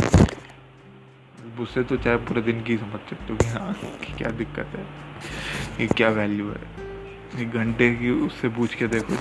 उससे 1.60 1.84
तो 1.84 1.98
चाहे 1.98 2.18
पूरे 2.18 2.42
दिन 2.42 2.62
की 2.64 2.78
समझ 2.78 3.00
सकते 3.10 3.34
हो 3.34 3.38
कि 3.38 3.46
हाँ 3.50 3.74
क्या 4.18 4.30
दिक्कत 4.34 4.76
है 4.76 4.86
ये 5.80 5.88
क्या 5.88 6.10
वैल्यू 6.12 6.50
है। 6.50 7.42
एक 7.42 7.52
घंटे 7.54 7.90
की 7.96 8.10
उससे 8.22 8.50
पूछ 8.50 8.76
के 8.76 8.88
देखो। 8.88 9.14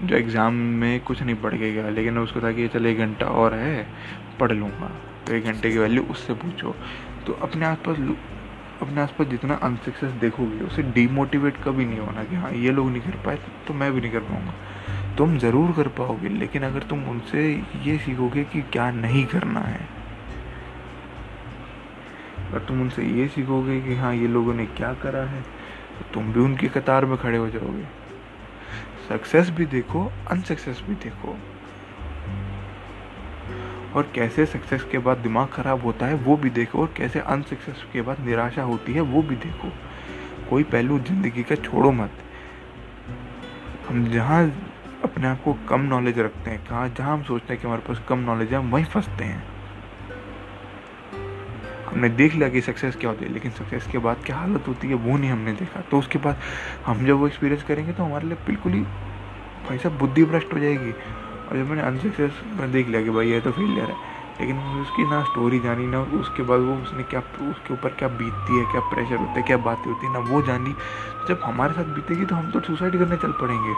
जो 0.00 0.16
एग्ज़ाम 0.16 0.54
में 0.54 1.00
कुछ 1.00 1.22
नहीं 1.22 1.36
पढ़ 1.36 1.54
के 1.54 1.72
गया 1.72 1.88
लेकिन 1.90 2.18
उसको 2.18 2.40
था 2.40 2.52
कि 2.52 2.68
चल 2.68 2.86
एक 2.86 2.98
घंटा 2.98 3.26
और 3.26 3.54
है, 3.54 3.86
पढ़ 4.40 4.52
लूँगा। 4.52 4.90
तो 5.26 5.34
एक 5.34 5.44
घंटे 5.44 5.70
की 5.70 5.78
वैल्यू 5.78 6.02
उससे 6.10 6.34
पूछो। 6.34 6.74
तो 7.26 7.32
अपने 7.42 7.66
आसपास 7.66 7.96
अपने 8.82 9.00
आसपास 9.00 9.26
जितना 9.26 9.54
अनसक्सेस 9.62 10.10
देखोगे, 10.20 10.60
उसे 10.60 10.82
डीमोटिवेट 10.94 11.56
कभी 11.64 11.84
नहीं 11.84 11.98
होना 11.98 12.24
कि 12.24 12.36
हाँ 12.36 12.52
ये 12.54 12.72
लोग 12.72 12.90
नहीं 12.90 13.02
कर 13.02 13.16
पाए 13.24 13.38
तो 13.66 13.74
मैं 13.74 13.92
भी 13.92 14.00
नहीं 14.00 14.12
कर 14.12 14.20
पाऊँगा। 14.20 14.54
तुम 15.18 15.38
ज़रूर 15.38 15.72
कर 15.72 15.88
पाओगे, 15.94 16.28
लेकिन 16.30 16.62
अगर 16.62 16.82
तुम 16.84 17.04
उनसे 17.10 17.42
ये 17.84 17.96
सीखोगे 17.98 18.44
कि 18.44 18.62
क्या 18.72 18.90
नहीं 18.92 19.24
करना 19.26 19.60
है, 19.60 19.80
अगर 22.40 22.58
तुम 22.58 22.80
उनसे 22.82 23.04
ये 23.04 23.26
सीखोगे 23.28 23.80
कि 23.80 23.94
हाँ 23.96 24.14
ये 24.14 24.26
लोगों 24.28 24.54
ने 24.54 24.66
क्या 24.68 24.92
करा 25.02 25.24
है 25.26 25.42
तो 25.42 26.04
तुम 26.14 26.32
भी 26.32 26.40
उनकी 26.40 26.68
कतार 26.70 27.04
में 27.06 27.16
खड़े 27.18 27.38
हो 27.38 27.48
जाओगे। 27.50 27.84
सक्सेस 29.08 29.50
भी 29.50 29.66
देखो 29.66 30.10
अनसक्सेस 30.30 30.82
भी 30.88 30.94
देखो। 31.04 31.36
और 33.94 34.10
कैसे 34.14 34.44
सक्सेस 34.46 34.82
के 34.84 34.98
बाद 34.98 35.18
दिमाग 35.18 35.48
खराब 35.48 35.82
होता 35.82 36.06
है, 36.06 36.14
वो 36.16 36.36
भी 36.36 36.50
देखो, 36.52 36.80
और 36.80 36.92
कैसे 36.96 37.20
अनसक्सेस 37.20 37.84
के 37.92 38.02
बाद 38.02 38.20
निराशा 38.20 38.62
होती 38.62 38.92
है, 38.92 39.00
वो 39.02 39.22
भी 39.22 39.36
देखो। 39.36 39.68
कोई 40.50 40.64
पहलू 40.64 40.98
ज़िंदगी 41.00 41.42
का 41.42 41.54
छोड़ो 41.56 41.90
मत। 41.92 42.10
हम 43.88 44.04
जहाँ 44.10 44.44
अपने 45.04 45.26
आप 45.26 45.42
को 45.42 45.52
कम 45.68 45.80
नॉलेज 45.80 46.18
रखते 46.18 46.50
हैं। 46.50 46.64
कहाँ 46.64 46.88
जहाँ 46.88 47.12
हम 47.12 47.22
सोचते 47.22 47.52
हैं 47.52 47.60
कि 47.60 47.66
हमारे 47.66 47.82
पास 47.82 48.00
कम 48.08 48.18
नॉलेज 48.18 48.52
है, 48.52 48.58
हम 48.58 48.70
वहीं 48.70 48.84
फंसते 48.84 49.24
हैं। 49.24 49.42
हमने 51.88 52.08
देख 52.08 52.34
लिया 52.34 52.48
कि 52.48 52.60
सक्सेस 52.60 52.96
क्या 52.96 53.10
होती 53.10 53.24
है, 53.24 53.32
लेकिन 53.32 53.50
सक्सेस 53.50 53.86
के 53.86 53.98
बाद 53.98 54.22
क्या 54.26 54.36
हालत 54.36 54.68
होती 54.68 54.88
है, 54.88 54.94
वो 54.94 55.16
नहीं 55.16 55.30
हमने 55.30 55.52
देखा। 55.52 55.80
तो 55.80 55.98
उसके 55.98 56.18
बाद 56.18 56.40
हम 56.86 57.04
जब 57.06 57.16
वो 57.16 57.26
एक्सपीरियंस 57.26 57.62
करेंगे 57.62 57.92
तो 57.92 58.04
हमारे 58.04 58.26
लिए 58.26 58.36
बिल्कुल 58.46 58.72
ही 58.72 58.80
भाई 58.80 59.78
साहब 59.78 59.98
बुद्धि 59.98 60.24
भ्रष्ट 60.24 60.52
हो 60.54 60.58
जाएगी। 60.58 60.92
और 61.48 61.56
जब 61.56 61.68
मैंने 61.68 61.82
अनसक्सेस 61.82 62.40
में 62.56 62.70
देख 62.72 62.88
लिया 62.88 63.02
कि 63.02 63.10
भाई 63.10 63.30
ये 63.30 63.40
तो 63.40 63.52
फेलियर 63.52 63.90
है, 63.90 63.96
लेकिन 64.40 64.58
उसकी 64.80 65.04
ना 65.04 65.22
स्टोरी 65.22 65.60
जानी, 65.60 65.86
ना 65.86 66.00
उसके 66.00 66.42
बाद 66.42 66.60
वो 66.60 66.74
उसने 66.74 67.02
क्या 67.02 67.20
उसके 67.50 67.72
ऊपर 67.74 67.94
क्या 67.98 68.08
बीतती 68.08 68.58
है, 68.58 68.64
क्या 68.64 68.80
प्रेशर 68.90 69.16
होता 69.16 69.32
है, 69.32 69.42
क्या 69.42 69.56
बातें 69.56 69.90
होती 69.90 70.06
है, 70.06 70.12
ना 70.12 70.18
वो 70.18 70.42
जानी। 70.42 70.74
जब 71.28 71.40
हमारे 71.44 71.74
साथ 71.74 71.94
बीतेगी 71.94 72.24
तो 72.24 72.34
हम 72.34 72.50
तो 72.50 72.60
सुसाइड 72.60 72.98
करने 72.98 73.16
चल 73.16 73.32
पड़ेंगे। 73.32 73.74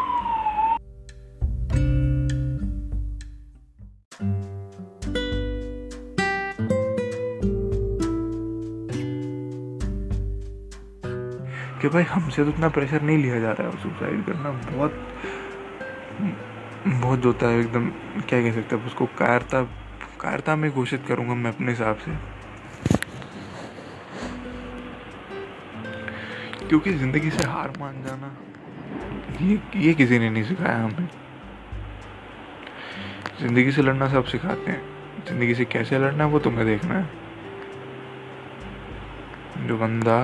भाई 11.93 12.03
हमसे 12.05 12.45
तो 12.45 12.51
इतना 12.51 12.69
प्रेशर 12.69 13.03
नहीं 13.03 13.19
लिया 13.19 13.39
जा 13.41 13.53
रहा 13.53 13.69
है 13.69 13.77
सुसाइड 13.83 14.25
करना 14.27 14.51
बहुत 14.51 14.93
बहुत 16.87 17.25
होता 17.25 17.47
है 17.47 17.61
एकदम, 17.61 17.89
क्या 18.21 18.41
कह 18.43 18.53
सकते 18.53 18.77
हैं 18.77 18.87
उसको 18.87 19.07
कायरता 19.19 19.63
कायरता 20.21 20.57
में 20.57 20.71
घोषित 20.71 21.05
करूँगा 21.09 21.35
मैं 21.35 21.53
अपने 21.53 21.71
हिसाब 21.71 21.97
से। 21.97 22.11
क्योंकि 26.69 26.93
ज़िंदगी 26.93 27.31
से 27.31 27.47
हार 27.47 27.73
मान 27.81 28.03
जाना, 28.05 28.37
ये 29.41 29.61
ये 29.77 29.95
किसी 29.95 30.19
ने 30.19 30.31
नहीं 30.31 30.45
सिखाया 30.45 30.77
हमें। 30.77 31.09
ज़िंदगी 33.41 33.73
से 33.73 33.83
लड़ना 33.83 34.09
सब 34.09 34.25
सिखाते 34.25 34.71
हैं। 34.71 34.83
ज़िंदगी 35.29 35.55
से 35.55 35.65
कैसे 35.67 35.99
लड़ना 35.99 36.25
है, 36.25 36.31
वो 36.31 36.39
तुम्हें 36.39 36.67
देखना 36.67 36.95
है। 36.95 37.09
जो 39.67 39.77
बंदा 39.79 40.19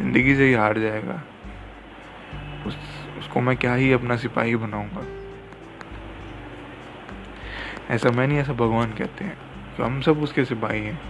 ज़िंदगी 0.00 0.36
से 0.36 0.46
ही 0.46 0.52
हार 0.52 0.78
जाएगा। 0.78 1.22
उस, 2.66 2.76
उसको 3.18 3.40
मैं 3.40 3.56
क्या 3.56 3.74
ही 3.74 3.92
अपना 3.92 4.16
सिपाही 4.16 4.56
बनाऊँगा? 4.56 5.20
ऐसा 7.94 8.10
मैं 8.10 8.26
नहीं, 8.26 8.38
ऐसा 8.38 8.52
भगवान 8.52 8.90
कहते 8.90 9.24
हैं। 9.24 9.38
तो 9.76 9.84
हम 9.84 10.00
सब 10.00 10.22
उसके 10.22 10.44
सिपाही 10.44 10.80
हैं। 10.80 11.00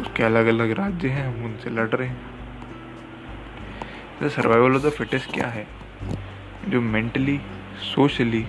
उसके 0.00 0.22
अलग 0.22 0.46
अलग 0.46 0.70
राज्य 0.70 1.08
हैं, 1.08 1.26
हम 1.26 1.44
उनसे 1.44 1.70
लड़ 1.70 1.88
रहे 1.88 2.08
हैं। 2.08 2.20
तो 4.20 4.28
सर्वाइवल 4.28 4.76
ऑफ़ 4.76 4.86
द 4.86 4.90
फिटेस्ट 4.90 5.34
क्या 5.34 5.46
है? 5.46 5.66
जो 6.68 6.80
mentally 6.80 7.40
socially 7.94 8.46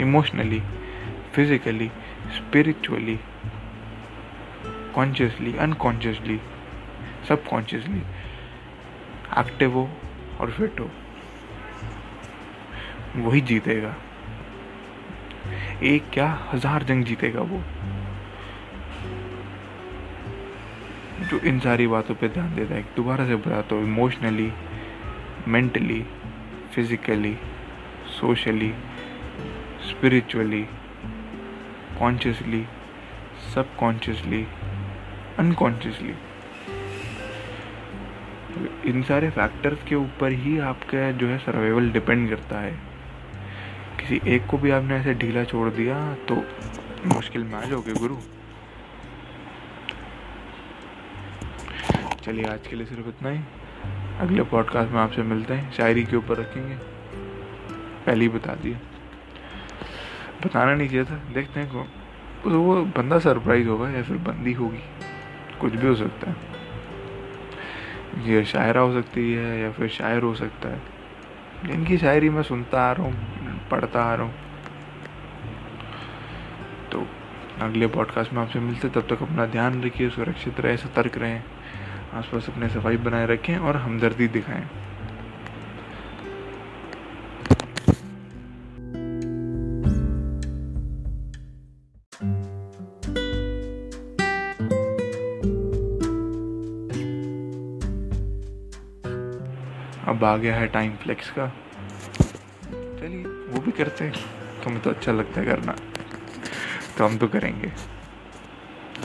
emotionally 0.00 0.62
physically 1.32 1.88
spiritually 2.28 3.20
consciously 4.94 5.56
unconsciously 5.58 6.40
subconsciously 7.46 8.02
active 9.38 9.72
हो 9.72 9.88
और 10.40 10.50
फिट 10.50 10.80
हो, 10.80 10.90
वही 13.16 13.40
जीतेगा। 13.40 13.94
एक 15.84 16.10
क्या 16.12 16.28
हज़ार 16.52 16.82
जंग 16.82 17.04
जीतेगा 17.04 17.40
वो? 17.42 17.62
जो 21.30 21.38
इन 21.48 21.58
सारी 21.60 21.86
बातों 21.86 22.14
पे 22.14 22.28
ध्यान 22.28 22.54
देता 22.54 22.74
है, 22.74 22.82
दोबारा 22.96 23.26
से 23.26 23.36
बताता 23.36 23.74
हूँ 23.74 23.84
emotionally 23.84 24.52
mentally 25.48 26.02
physically 26.74 27.36
socially 28.10 28.72
spiritually 29.88 30.62
consciously 31.98 32.64
subconsciously 33.54 34.42
unconsciously 35.38 36.14
इन 38.84 39.02
सारे 39.02 39.30
फैक्टर्स 39.30 39.78
के 39.88 39.94
ऊपर 39.94 40.32
ही 40.32 40.58
आपका 40.58 41.10
जो 41.10 41.26
है 41.26 41.38
सर्वाइवल 41.38 41.90
डिपेंड 41.90 42.28
करता 42.30 42.60
है। 42.60 42.72
किसी 44.00 44.20
एक 44.26 44.46
को 44.46 44.58
भी 44.58 44.70
आपने 44.70 44.96
ऐसे 44.96 45.14
ढीला 45.14 45.44
छोड़ 45.44 45.68
दिया 45.70 46.14
तो 46.28 46.42
मुश्किल 47.06 47.44
में 47.44 47.54
आ 47.54 47.60
जाओगे 47.60 47.92
गुरु। 47.92 48.16
चलिए 52.24 52.44
आज 52.44 52.66
के 52.66 52.76
लिए 52.76 52.86
सिर्फ़ 52.86 53.08
इतना 53.08 53.30
ही। 53.30 53.40
अगले 54.20 54.42
पॉडकास्ट 54.42 54.92
में 54.92 55.00
आपसे 55.00 55.22
मिलते 55.22 55.54
हैं। 55.54 55.72
शायरी 55.72 56.04
के 56.04 56.16
ऊपर 56.16 56.36
रखेंगे। 56.36 56.76
पहले 58.06 58.24
ही 58.24 58.28
बता 58.28 58.54
दिया। 58.54 58.78
बताना 60.44 60.74
नहीं 60.74 60.88
चाहिए 60.88 61.04
था। 61.04 61.20
देखते 61.34 61.60
हैं 61.60 61.70
को 61.70 61.82
तो 62.44 62.60
वो 62.60 62.82
बंदा 62.96 63.18
सरप्राइज़ 63.18 63.68
होगा 63.68 63.88
या 63.90 64.02
फिर 64.02 64.16
बंदी 64.18 64.52
होगी। 64.52 64.82
कुछ 65.60 65.72
भी 65.72 65.86
हो 65.86 65.94
सकता 65.94 66.30
है। 66.30 66.36
ये 68.24 68.44
शायरा 68.44 68.80
हो 68.80 68.92
सकती 68.92 69.32
है 69.32 69.60
या 69.60 69.70
फिर 69.70 69.88
शायर 69.88 70.22
हो 70.22 70.34
सकता 70.34 70.68
है। 70.68 70.80
इनकी 71.70 71.98
शायरी 71.98 72.28
मैं 72.28 72.42
सुनता 72.42 72.82
आ 72.82 72.92
रहा 72.92 73.02
हूँ, 73.02 73.68
पढ़ता 73.70 74.02
आ 74.02 74.14
रहा 74.14 74.24
हूँ। 74.24 74.34
तो 76.92 77.06
अगले 77.60 77.86
पॉडकास्ट 77.86 78.32
में 78.32 78.42
आपसे 78.42 78.60
मिलते 78.60 78.88
तब 78.88 79.00
तक 79.00 79.22
अपना 79.22 79.46
ध्यान 79.46 79.82
रखिए, 79.82 80.10
सुरक्षित 80.10 80.60
रहें, 80.60 80.76
सतर्क 80.76 81.18
रहें। 81.18 81.42
आसपास 82.14 82.48
अपने 82.50 82.68
सफ़ाई 82.68 82.96
बनाए 82.96 83.26
रखें 83.26 83.56
और 83.56 83.76
हमदर्दी 83.76 84.28
दिखाएँ। 84.28 84.68
अब 100.20 100.24
आ 100.24 100.36
गया 100.36 100.54
है 100.56 100.66
टाइम 100.66 100.92
फ्लेक्स 100.92 101.30
का। 101.30 101.46
चलिए, 102.64 103.22
वो 103.22 103.60
भी 103.60 103.70
करते 103.72 104.04
हैं। 104.04 104.12
तुम्हें 104.64 104.82
तो 104.82 104.90
अच्छा 104.90 105.12
लगता 105.12 105.40
है 105.40 105.46
करना। 105.46 105.74
तो 106.98 107.04
हम 107.04 107.16
तो 107.18 107.28
करेंगे। 107.28 107.70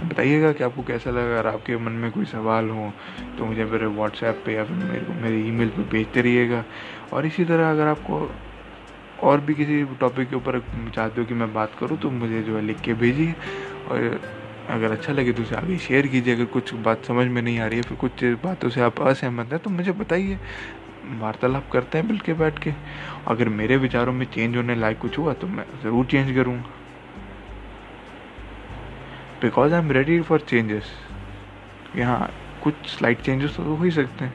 बताइएगा 0.05 0.51
कि 0.51 0.63
आपको 0.63 0.83
कैसा 0.83 1.11
लगा? 1.11 1.21
अगर 1.29 1.47
आपके 1.47 1.77
मन 1.77 1.91
में 1.93 2.11
कोई 2.11 2.25
सवाल 2.25 2.69
हो 2.69 2.91
तो 3.37 3.45
मुझे 3.45 3.65
मेरे 3.65 3.85
व्हाट्सएप 3.87 4.41
पे 4.45 4.53
या 4.53 4.63
फिर 4.63 4.75
मेरे 4.77 5.01
को, 5.01 5.13
मेरे 5.13 5.39
ईमेल 5.39 5.69
पे 5.69 5.83
भेजते 5.89 6.21
रहिएगा 6.21 6.63
और 7.13 7.25
इसी 7.25 7.45
तरह 7.45 7.71
अगर 7.71 7.87
आपको 7.87 8.31
और 9.23 9.41
भी 9.41 9.53
किसी 9.53 9.83
टॉपिक 9.99 10.29
के 10.29 10.35
ऊपर 10.35 10.59
चाहते 10.95 11.21
हो 11.21 11.27
कि 11.27 11.33
मैं 11.33 11.53
बात 11.53 11.75
करूँ 11.79 11.97
तो 11.97 12.09
मुझे 12.11 12.41
जो 12.43 12.55
है 12.55 12.61
लिख 12.61 12.81
के 12.81 12.93
भेजिए। 12.95 13.35
और 13.87 14.21
अगर 14.69 14.91
अच्छा 14.91 15.13
लगे 15.13 15.31
तो 15.31 15.43
उसे 15.43 15.55
आगे 15.55 15.77
शेयर 15.79 16.07
कीजिए। 16.07 16.35
अगर 16.35 16.45
कुछ 16.53 16.73
बात 16.83 17.05
समझ 17.05 17.27
में 17.27 17.41
नहीं 17.41 17.59
आ 17.59 17.65
रही 17.67 17.77
है, 17.77 17.83
फिर 17.83 17.97
कुछ 17.97 18.23
बातों 18.43 18.69
से 18.69 18.81
आप 18.81 19.01
असहमत 19.01 19.51
हैं 19.51 19.59
तो 19.59 19.69
मुझे 19.69 19.91
बताइए। 19.93 20.39
वार्तालाप 21.21 21.69
करते 21.73 21.97
हैं 21.97 22.05
मिल 22.07 22.19
बैठ 22.35 22.59
के। 22.59 22.71
अगर 23.27 23.49
मेरे 23.51 23.77
विचारों 23.77 24.13
में 24.13 24.25
चेंज 24.25 24.55
होने 24.55 24.75
लायक 24.75 24.99
कुछ 24.99 25.17
हुआ 25.17 25.33
तो 25.33 25.47
मैं 25.47 25.65
ज़रूर 25.83 26.05
चेंज 26.05 26.35
करूँगा। 26.35 26.73
Because 29.41 29.73
I 29.73 29.79
am 29.79 29.91
ready 29.91 30.19
for 30.21 30.45
changes 30.49 30.91
यहाँ 31.97 32.29
कुछ 32.63 32.73
स्लाइट 32.89 33.21
चेंजेस 33.21 33.55
तो 33.55 33.63
हो 33.65 33.83
ही 33.83 33.91
सकते 33.91 34.25
हैं। 34.25 34.33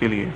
चलिए। 0.00 0.32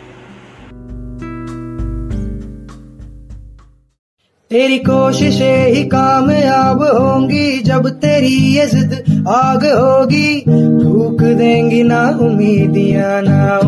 तेरी 4.51 4.79
कोशिशें 4.79 5.67
ही 5.67 5.83
कामयाब 5.85 6.83
होंगी, 6.83 7.59
जब 7.61 7.89
तेरी 8.01 8.35
ये 8.49 8.67
जिद 8.67 9.25
आग 9.29 9.65
होगी। 9.67 10.41
फूक 10.41 11.23
देंगी 11.39 11.83
ना 11.83 12.03
उम्मीदियाँ, 12.21 13.23
ना 13.23 13.59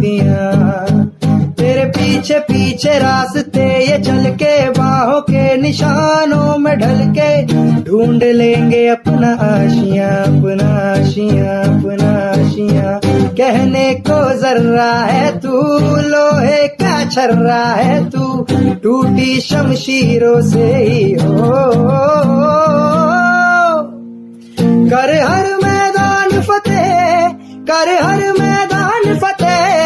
उम्मीदियाँ 0.00 1.04
तेरे 1.52 1.84
पीछे 1.84 2.38
पीछे 2.38 2.98
रास्ते 2.98 3.92
ये 3.92 3.98
चल 3.98 4.30
के 4.32 4.70
बाहों 4.70 5.20
के 5.20 5.56
निशानों 5.56 6.58
में 6.58 6.78
ढल 6.78 7.14
के 7.18 7.42
ढूंढ 7.82 8.22
लेंगे 8.22 8.86
अपना 8.88 9.32
आशिया 9.32 10.08
अपना 10.08 10.68
आशिया 10.92 11.60
अपना 11.62 12.10
आशिया। 12.30 13.00
कहने 13.36 13.94
को 13.94 14.18
जर्रा 14.40 14.92
है 14.92 15.38
तू, 15.40 15.56
लोहे 16.08 16.68
का 16.68 17.04
छर्रा 17.08 17.64
है 17.64 18.10
तू। 18.10 18.46
टूटी 18.82 19.40
शमशीरों 19.40 20.40
से 20.40 20.74
ही 20.76 21.12
हो। 21.12 21.40
कर 24.90 25.10
हर 25.28 25.46
मैदान 25.64 26.30
फतेह, 26.40 27.28
कर 27.70 27.88
हर 28.02 28.32
मैदान 28.32 29.18
फतेह। 29.18 29.79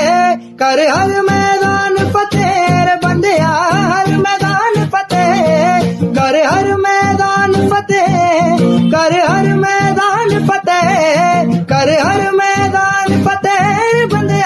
कर 0.61 0.81
हर 0.89 1.11
मैदान 1.23 1.97
फतेर 2.13 2.89
बंदे 3.05 3.33
हर 3.39 4.11
मैदान 4.17 4.75
फतेह। 4.93 5.91
कर 6.19 6.37
हर 6.45 6.69
मैदान 6.77 7.55
फतेह, 7.71 8.59
कर 8.93 9.15
हर 9.31 9.49
मैदान 9.57 10.31
फतेह। 10.49 11.53
कर 11.73 11.91
हर 12.01 12.31
मैदान 12.33 13.25
फतेह, 13.25 14.07
बंदे 14.13 14.41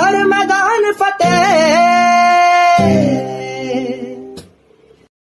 हर 0.00 0.24